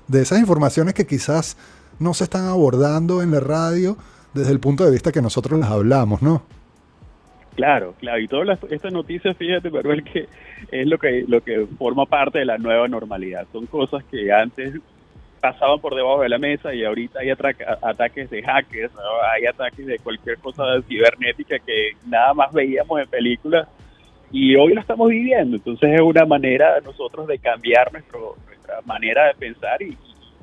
de 0.07 0.21
esas 0.21 0.39
informaciones 0.39 0.93
que 0.93 1.05
quizás 1.05 1.57
no 1.99 2.13
se 2.13 2.25
están 2.25 2.47
abordando 2.47 3.21
en 3.21 3.31
la 3.31 3.39
radio 3.39 3.97
desde 4.33 4.51
el 4.51 4.59
punto 4.59 4.83
de 4.85 4.91
vista 4.91 5.11
que 5.11 5.21
nosotros 5.21 5.59
las 5.59 5.71
hablamos, 5.71 6.21
¿no? 6.21 6.43
Claro, 7.55 7.95
claro, 7.99 8.19
y 8.19 8.27
todas 8.27 8.59
estas 8.69 8.91
noticias, 8.91 9.35
fíjate, 9.37 9.69
Manuel, 9.69 10.03
que 10.03 10.27
es 10.71 10.87
lo 10.87 10.97
que, 10.97 11.23
lo 11.25 11.41
que 11.41 11.65
forma 11.77 12.05
parte 12.05 12.39
de 12.39 12.45
la 12.45 12.57
nueva 12.57 12.87
normalidad. 12.89 13.47
Son 13.53 13.65
cosas 13.65 14.03
que 14.11 14.31
antes 14.31 14.73
pasaban 15.39 15.79
por 15.79 15.95
debajo 15.95 16.21
de 16.21 16.29
la 16.29 16.37
mesa 16.37 16.73
y 16.73 16.83
ahorita 16.83 17.19
hay 17.19 17.29
ataques 17.29 18.29
de 18.29 18.43
hackers, 18.43 18.91
hay 19.33 19.45
ataques 19.45 19.85
de 19.85 19.99
cualquier 19.99 20.37
cosa 20.39 20.63
cibernética 20.87 21.59
que 21.59 21.91
nada 22.07 22.33
más 22.33 22.51
veíamos 22.51 22.99
en 22.99 23.07
películas 23.07 23.67
y 24.35 24.53
hoy 24.57 24.73
lo 24.73 24.81
estamos 24.81 25.09
viviendo. 25.09 25.55
Entonces 25.55 25.93
es 25.93 26.01
una 26.01 26.25
manera 26.25 26.75
de 26.75 26.81
nosotros 26.81 27.25
de 27.25 27.39
cambiar 27.39 27.93
nuestra 27.93 28.19
manera 28.83 29.27
de 29.27 29.33
pensar 29.35 29.81
y, 29.81 29.97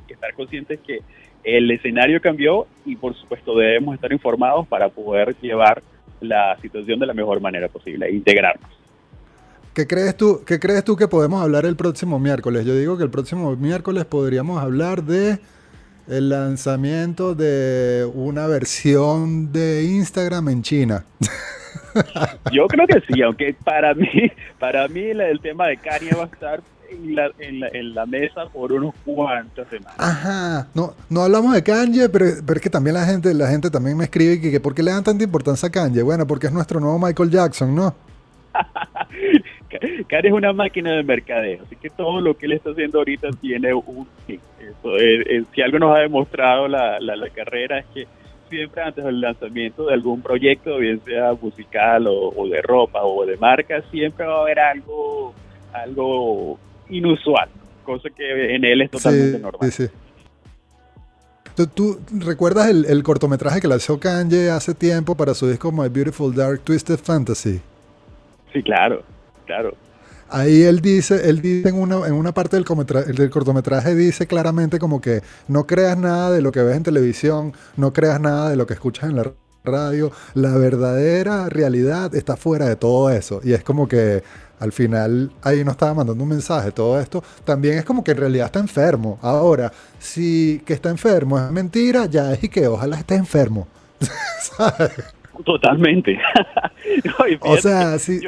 y 0.09 0.13
estar 0.13 0.33
conscientes 0.33 0.81
que, 0.81 1.01
el 1.45 1.71
escenario 1.71 2.21
cambió 2.21 2.67
y 2.85 2.97
por 2.97 3.17
supuesto 3.17 3.57
debemos 3.57 3.95
estar 3.95 4.13
informados 4.13 4.67
para 4.69 4.89
poder 4.89 5.35
llevar 5.41 5.83
la 6.21 6.57
situación 6.63 7.01
de 7.01 7.07
la 7.07 7.15
mejor 7.15 7.41
manera 7.41 7.69
posible, 7.69 8.07
e 8.07 8.15
integrarnos. 8.15 8.71
¿Qué 9.75 9.87
crees 9.87 10.17
tú, 10.17 10.43
qué 10.47 10.61
crees 10.61 10.85
tú 10.85 10.95
que 10.95 11.09
podemos 11.09 11.43
hablar 11.43 11.67
el 11.67 11.75
próximo 11.75 12.21
miércoles? 12.21 12.65
Yo 12.65 12.77
digo 12.77 12.97
que 12.97 13.05
el 13.05 13.11
próximo 13.11 13.57
miércoles 13.57 14.05
podríamos 14.05 14.63
hablar 14.63 15.03
de 15.03 15.39
el 16.07 16.29
lanzamiento 16.29 17.35
de 17.35 18.09
una 18.15 18.47
versión 18.47 19.51
de 19.51 19.85
Instagram 19.85 20.49
en 20.49 20.63
China. 20.63 21.05
Yo 22.53 22.67
creo 22.67 22.87
que 22.87 23.01
sí, 23.09 23.23
aunque 23.23 23.55
para 23.65 23.95
mí, 23.95 24.09
para 24.59 24.89
mí 24.89 25.01
el 25.01 25.41
tema 25.41 25.67
de 25.67 25.77
Kanye 25.77 26.15
va 26.15 26.25
a 26.25 26.27
estar 26.27 26.61
en 26.91 27.15
la, 27.61 27.69
en 27.71 27.95
la, 27.95 28.07
mesa 28.07 28.47
por 28.53 28.73
unos 28.73 28.95
cuantas 29.05 29.67
semanas. 29.69 29.95
Ajá, 29.99 30.69
no, 30.75 30.95
no 31.09 31.23
hablamos 31.23 31.55
de 31.55 31.63
Kanye, 31.63 32.09
pero, 32.09 32.27
pero, 32.47 32.57
es 32.57 32.63
que 32.63 32.71
también 32.71 32.95
la 32.95 33.05
gente, 33.05 33.33
la 33.35 33.49
gente 33.49 33.71
también 33.71 33.97
me 33.97 34.05
escribe 34.05 34.41
que, 34.41 34.51
que 34.51 34.61
¿por 34.61 34.75
qué 34.75 34.83
le 34.83 34.91
dan 34.91 35.05
tanta 35.05 35.25
importancia 35.25 35.69
a 35.69 35.73
Kanye? 35.73 36.03
Bueno, 36.03 36.27
porque 36.27 36.49
es 36.49 36.53
nuestro 36.53 36.81
nuevo 36.81 36.99
Michael 36.99 37.31
Jackson, 37.31 37.75
¿no? 37.75 37.95
Kanye 40.09 40.29
es 40.29 40.35
una 40.35 40.53
máquina 40.53 40.93
de 40.93 41.03
mercadeo, 41.03 41.63
así 41.65 41.77
que 41.77 41.89
todo 41.89 42.21
lo 42.21 42.37
que 42.37 42.47
él 42.47 42.53
está 42.53 42.71
haciendo 42.71 42.99
ahorita 42.99 43.31
tiene 43.41 43.73
un... 43.73 44.07
Eso, 44.29 44.97
si 45.55 45.63
algo 45.63 45.79
nos 45.79 45.97
ha 45.97 46.01
demostrado 46.01 46.69
la, 46.69 47.01
la, 47.01 47.17
la 47.17 47.31
carrera 47.31 47.79
es 47.79 47.87
que 47.87 48.07
siempre 48.53 48.83
antes 48.83 49.03
del 49.03 49.21
lanzamiento 49.21 49.87
de 49.87 49.95
algún 49.95 50.21
proyecto, 50.21 50.77
bien 50.77 51.01
sea 51.05 51.33
musical 51.41 52.07
o, 52.07 52.47
de 52.47 52.61
ropa 52.61 53.03
o 53.03 53.25
de 53.25 53.39
marca, 53.39 53.83
siempre 53.91 54.27
va 54.27 54.41
a 54.41 54.43
haber 54.43 54.59
algo, 54.59 55.35
algo 55.73 56.59
inusual, 56.91 57.49
cosa 57.83 58.11
que 58.11 58.55
en 58.55 58.65
él 58.65 58.83
es 58.83 58.91
totalmente 58.91 59.39
normal. 59.39 59.73
Sí, 59.73 59.87
sí. 59.87 59.93
¿Tú, 61.75 61.99
recuerdas 62.19 62.69
el, 62.69 63.03
cortometraje 63.03 63.61
que 63.61 63.69
lanzó 63.69 63.99
Kanye 63.99 64.51
hace 64.51 64.75
tiempo 64.75 65.15
para 65.17 65.35
su 65.35 65.49
disco 65.49 65.73
My 65.73 65.89
Beautiful 65.89 66.35
Dark 66.35 66.61
Twisted 66.61 66.99
Fantasy? 66.99 67.61
Sí, 68.53 68.63
claro, 68.63 69.03
claro. 69.47 69.75
Ahí 70.33 70.63
él 70.63 70.81
dice, 70.81 71.29
él 71.29 71.43
dice 71.43 71.69
en 71.69 71.75
una, 71.75 72.07
en 72.07 72.15
una 72.15 72.33
parte 72.33 72.57
del, 72.57 72.65
del, 73.15 73.31
cortometraje, 73.31 73.95
dice 73.95 74.27
claramente 74.27 74.79
como 74.79 75.01
que 75.03 75.21
no 75.47 75.67
creas 75.67 75.99
nada 75.99 76.31
de 76.31 76.41
lo 76.41 76.53
que 76.53 76.63
ves 76.63 76.75
en 76.75 76.83
televisión, 76.83 77.53
no 77.77 77.93
creas 77.93 78.19
nada 78.19 78.49
de 78.49 78.57
lo 78.57 78.67
que 78.67 78.73
escuchas 78.73 79.11
en 79.11 79.17
la 79.17 79.31
radio, 79.63 80.11
la 80.33 80.57
verdadera 80.57 81.49
realidad 81.51 82.15
está 82.15 82.37
fuera 82.37 82.67
de 82.67 82.77
todo 82.77 83.11
eso. 83.11 83.41
Y 83.45 83.53
es 83.53 83.63
como 83.63 83.87
que 83.87 84.23
al 84.59 84.73
final 84.73 85.33
ahí 85.43 85.65
nos 85.65 85.73
estaba 85.73 85.93
mandando 85.93 86.23
un 86.23 86.31
mensaje, 86.31 86.71
todo 86.71 86.99
esto 86.99 87.23
también 87.45 87.79
es 87.79 87.85
como 87.85 88.03
que 88.03 88.13
en 88.13 88.17
realidad 88.17 88.47
está 88.47 88.61
enfermo. 88.61 89.19
Ahora, 89.21 89.71
si 89.99 90.63
que 90.65 90.73
está 90.73 90.89
enfermo 90.89 91.39
es 91.39 91.51
mentira, 91.51 92.07
ya 92.07 92.33
es 92.33 92.45
y 92.45 92.49
que 92.49 92.67
ojalá 92.69 92.97
esté 92.97 93.17
enfermo. 93.17 93.69
Totalmente. 95.45 96.19
o 97.41 97.57
sea, 97.59 97.99
si 97.99 98.21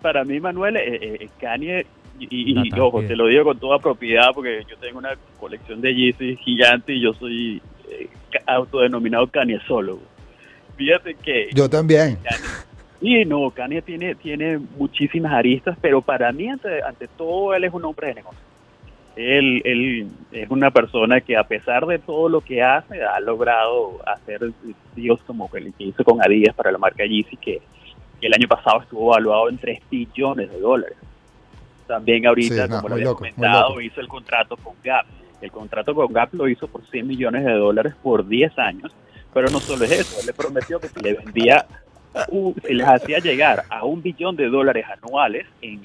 para 0.00 0.24
mí, 0.24 0.40
Manuel, 0.40 0.76
eh, 0.76 1.18
eh, 1.20 1.28
Kanye, 1.40 1.86
y, 2.18 2.78
ojo, 2.78 3.02
te 3.02 3.16
lo 3.16 3.26
digo 3.26 3.44
con 3.44 3.58
toda 3.58 3.78
propiedad 3.78 4.28
porque 4.34 4.62
yo 4.68 4.76
tengo 4.76 4.98
una 4.98 5.16
colección 5.40 5.80
de 5.80 5.94
Yeezy 5.94 6.36
gigante 6.36 6.92
y 6.92 7.00
yo 7.00 7.14
soy 7.14 7.60
eh, 7.90 8.08
autodenominado 8.46 9.26
Kanye 9.26 9.58
solo. 9.66 9.98
Fíjate 10.76 11.14
que... 11.14 11.50
Yo 11.52 11.68
también. 11.68 12.18
y 13.00 13.24
no, 13.24 13.50
Kanye 13.50 13.82
tiene, 13.82 14.14
tiene 14.14 14.58
muchísimas 14.78 15.32
aristas, 15.32 15.76
pero 15.80 16.00
para 16.00 16.30
mí, 16.32 16.48
ante, 16.48 16.82
ante 16.82 17.08
todo, 17.08 17.54
él 17.54 17.64
es 17.64 17.72
un 17.72 17.84
hombre 17.84 18.08
de 18.08 18.14
negocio. 18.14 18.40
Él, 19.16 19.60
él 19.64 20.08
es 20.32 20.50
una 20.50 20.70
persona 20.70 21.20
que 21.20 21.36
a 21.36 21.44
pesar 21.44 21.84
de 21.86 21.98
todo 21.98 22.28
lo 22.28 22.40
que 22.40 22.62
hace, 22.62 23.02
ha 23.02 23.20
logrado 23.20 24.00
hacer 24.06 24.52
Dios 24.94 25.20
como 25.26 25.50
el 25.54 25.74
que 25.74 25.84
hizo 25.84 26.02
con 26.02 26.22
Adidas 26.22 26.54
para 26.54 26.72
la 26.72 26.78
marca 26.78 27.04
Yeezy, 27.04 27.36
que 27.36 27.60
el 28.26 28.34
año 28.34 28.48
pasado 28.48 28.82
estuvo 28.82 29.12
evaluado 29.12 29.48
en 29.48 29.58
3 29.58 29.80
billones 29.90 30.50
de 30.50 30.60
dólares. 30.60 30.96
También 31.86 32.26
ahorita, 32.26 32.68
como 32.68 32.88
lo 32.88 32.94
había 32.94 33.12
comentado, 33.12 33.80
hizo 33.80 34.00
el 34.00 34.08
contrato 34.08 34.56
con 34.56 34.74
Gap. 34.82 35.06
El 35.40 35.50
contrato 35.50 35.94
con 35.94 36.12
Gap 36.12 36.32
lo 36.34 36.48
hizo 36.48 36.68
por 36.68 36.86
100 36.86 37.06
millones 37.06 37.44
de 37.44 37.52
dólares 37.52 37.94
por 38.02 38.26
10 38.26 38.58
años, 38.58 38.92
pero 39.34 39.50
no 39.50 39.58
solo 39.58 39.84
es 39.84 39.92
eso, 39.92 40.20
él 40.20 40.26
le 40.26 40.32
prometió 40.32 40.78
que 40.78 40.88
si 40.88 41.00
le 41.00 41.14
vendía, 41.14 41.66
si 42.64 42.74
les 42.74 42.86
hacía 42.86 43.18
llegar 43.18 43.64
a 43.68 43.84
un 43.84 44.02
billón 44.02 44.36
de 44.36 44.48
dólares 44.48 44.86
anuales 44.88 45.46
en, 45.60 45.82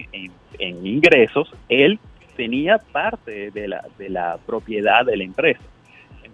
en 0.60 0.86
ingresos, 0.86 1.52
él 1.69 2.00
tenía 2.36 2.78
parte 2.78 3.50
de 3.52 3.67
la, 3.67 3.84
de 3.97 4.10
la 4.10 4.38
propiedad 4.45 5.04
de 5.04 5.17
la 5.17 5.23
empresa. 5.23 5.62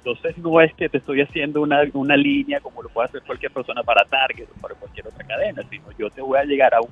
Entonces 0.06 0.38
no 0.38 0.60
es 0.60 0.74
que 0.74 0.90
te 0.90 0.98
estoy 0.98 1.22
haciendo 1.22 1.62
una, 1.62 1.82
una 1.94 2.18
línea 2.18 2.60
como 2.60 2.84
lo 2.84 2.90
puede 2.90 3.08
hacer 3.08 3.22
cualquier 3.22 3.54
persona 3.54 3.84
para 3.84 4.04
Target 4.04 4.48
o 4.54 4.62
para 4.62 4.76
cualquier 4.76 5.08
otra 5.08 5.26
cadena, 5.26 5.64
sino 5.70 5.86
yo 5.98 6.10
te 6.10 6.22
voy 6.22 6.38
a 6.38 6.44
llegar 6.44 6.74
a, 6.74 6.82
un, 6.82 6.90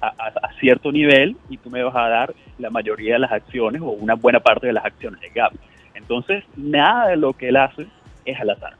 a, 0.00 0.32
cierto 0.58 0.90
nivel 0.90 1.36
y 1.50 1.58
tú 1.58 1.68
me 1.68 1.82
vas 1.82 1.94
a 1.94 2.08
dar 2.08 2.34
la 2.58 2.70
mayoría 2.70 3.14
de 3.14 3.18
las 3.18 3.32
acciones 3.32 3.82
o 3.82 3.90
una 3.90 4.14
buena 4.14 4.40
parte 4.40 4.68
de 4.68 4.72
las 4.72 4.86
acciones 4.86 5.20
de 5.20 5.28
Gap. 5.28 5.52
Entonces 5.94 6.44
nada 6.56 7.08
de 7.08 7.18
lo 7.18 7.34
que 7.34 7.50
él 7.50 7.56
hace 7.56 7.86
es 8.24 8.40
al 8.40 8.48
azar. 8.48 8.74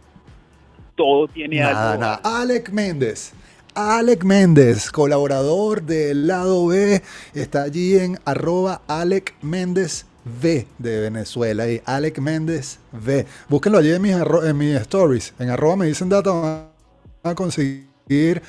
Todo 0.95 1.29
tiene 1.29 1.62
algo. 1.62 2.01
Nada. 2.01 2.21
Alec 2.25 2.71
Méndez. 2.71 3.35
Alec 3.75 4.25
Méndez, 4.25 4.91
colaborador 4.91 5.83
del 5.83 6.27
lado 6.27 6.69
B, 6.69 7.03
está 7.35 7.65
allí 7.65 7.99
en 7.99 8.19
arroba 8.25 8.81
Alec 8.89 9.35
Méndez 9.43 10.07
V 10.27 10.67
de 10.79 11.01
Venezuela 11.01 11.69
y 11.69 11.81
Alec 11.85 12.19
Méndez 12.19 12.79
V. 12.93 13.27
Búsquenlo 13.49 13.79
allí 13.79 13.93
en 13.93 14.03
mis, 14.03 14.15
en 14.15 14.59
mis 14.59 14.75
stories. 14.81 15.35
En 15.39 15.51
arroba 15.51 15.77
me 15.77 15.87
dicen 15.87 16.09
data 16.09 16.31
van 16.31 16.69
a 17.23 17.35
conseguir 17.35 18.43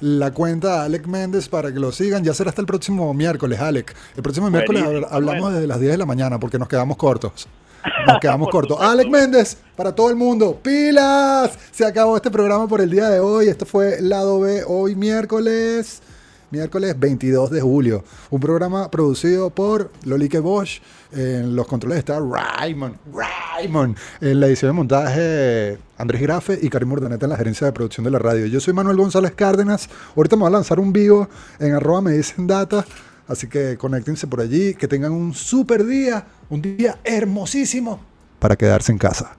la 0.00 0.30
cuenta 0.32 0.84
Alec 0.84 1.06
Méndez 1.06 1.48
para 1.48 1.72
que 1.72 1.80
lo 1.80 1.90
sigan. 1.90 2.22
Ya 2.22 2.34
será 2.34 2.50
hasta 2.50 2.60
el 2.60 2.66
próximo 2.66 3.12
miércoles, 3.14 3.58
Alec. 3.60 3.94
El 4.14 4.22
próximo 4.22 4.50
miércoles 4.50 4.84
hablamos 5.10 5.54
desde 5.54 5.66
las 5.66 5.80
10 5.80 5.92
de 5.92 5.98
la 5.98 6.06
mañana 6.06 6.38
porque 6.38 6.58
nos 6.58 6.68
quedamos 6.68 6.96
cortos. 6.98 7.48
Nos 8.06 8.18
quedamos 8.20 8.50
cortos. 8.50 8.78
Alec 8.80 9.08
Méndez, 9.08 9.56
para 9.76 9.94
todo 9.94 10.10
el 10.10 10.16
mundo, 10.16 10.58
pilas. 10.62 11.58
Se 11.70 11.86
acabó 11.86 12.16
este 12.16 12.30
programa 12.30 12.68
por 12.68 12.82
el 12.82 12.90
día 12.90 13.08
de 13.08 13.20
hoy. 13.20 13.48
Esto 13.48 13.64
fue 13.64 14.02
Lado 14.02 14.40
B 14.40 14.64
hoy 14.66 14.94
miércoles 14.96 16.02
miércoles 16.50 16.98
22 16.98 17.50
de 17.50 17.60
julio. 17.60 18.04
Un 18.30 18.40
programa 18.40 18.90
producido 18.90 19.50
por 19.50 19.90
Lolique 20.04 20.38
Bosch. 20.38 20.80
En 21.12 21.54
los 21.54 21.66
controles 21.66 21.98
está 21.98 22.20
Raymond. 22.20 22.96
Raymond. 23.12 23.96
En 24.20 24.40
la 24.40 24.46
edición 24.46 24.70
de 24.70 24.72
montaje, 24.72 25.78
Andrés 25.98 26.20
Grafe 26.20 26.58
y 26.60 26.68
Karim 26.68 26.92
Urdaneta 26.92 27.26
en 27.26 27.30
la 27.30 27.36
gerencia 27.36 27.66
de 27.66 27.72
producción 27.72 28.04
de 28.04 28.10
la 28.10 28.18
radio. 28.18 28.46
Yo 28.46 28.60
soy 28.60 28.74
Manuel 28.74 28.96
González 28.96 29.32
Cárdenas. 29.34 29.88
Ahorita 30.16 30.36
me 30.36 30.40
voy 30.40 30.48
a 30.48 30.52
lanzar 30.52 30.80
un 30.80 30.92
vivo 30.92 31.28
en 31.58 31.74
arroba 31.74 32.00
me 32.00 32.12
dicen 32.12 32.46
data. 32.46 32.84
Así 33.28 33.46
que 33.46 33.76
conéctense 33.76 34.26
por 34.26 34.40
allí. 34.40 34.74
Que 34.74 34.88
tengan 34.88 35.12
un 35.12 35.34
super 35.34 35.86
día. 35.86 36.26
Un 36.48 36.62
día 36.62 36.98
hermosísimo 37.04 38.00
para 38.40 38.56
quedarse 38.56 38.90
en 38.90 38.98
casa. 38.98 39.36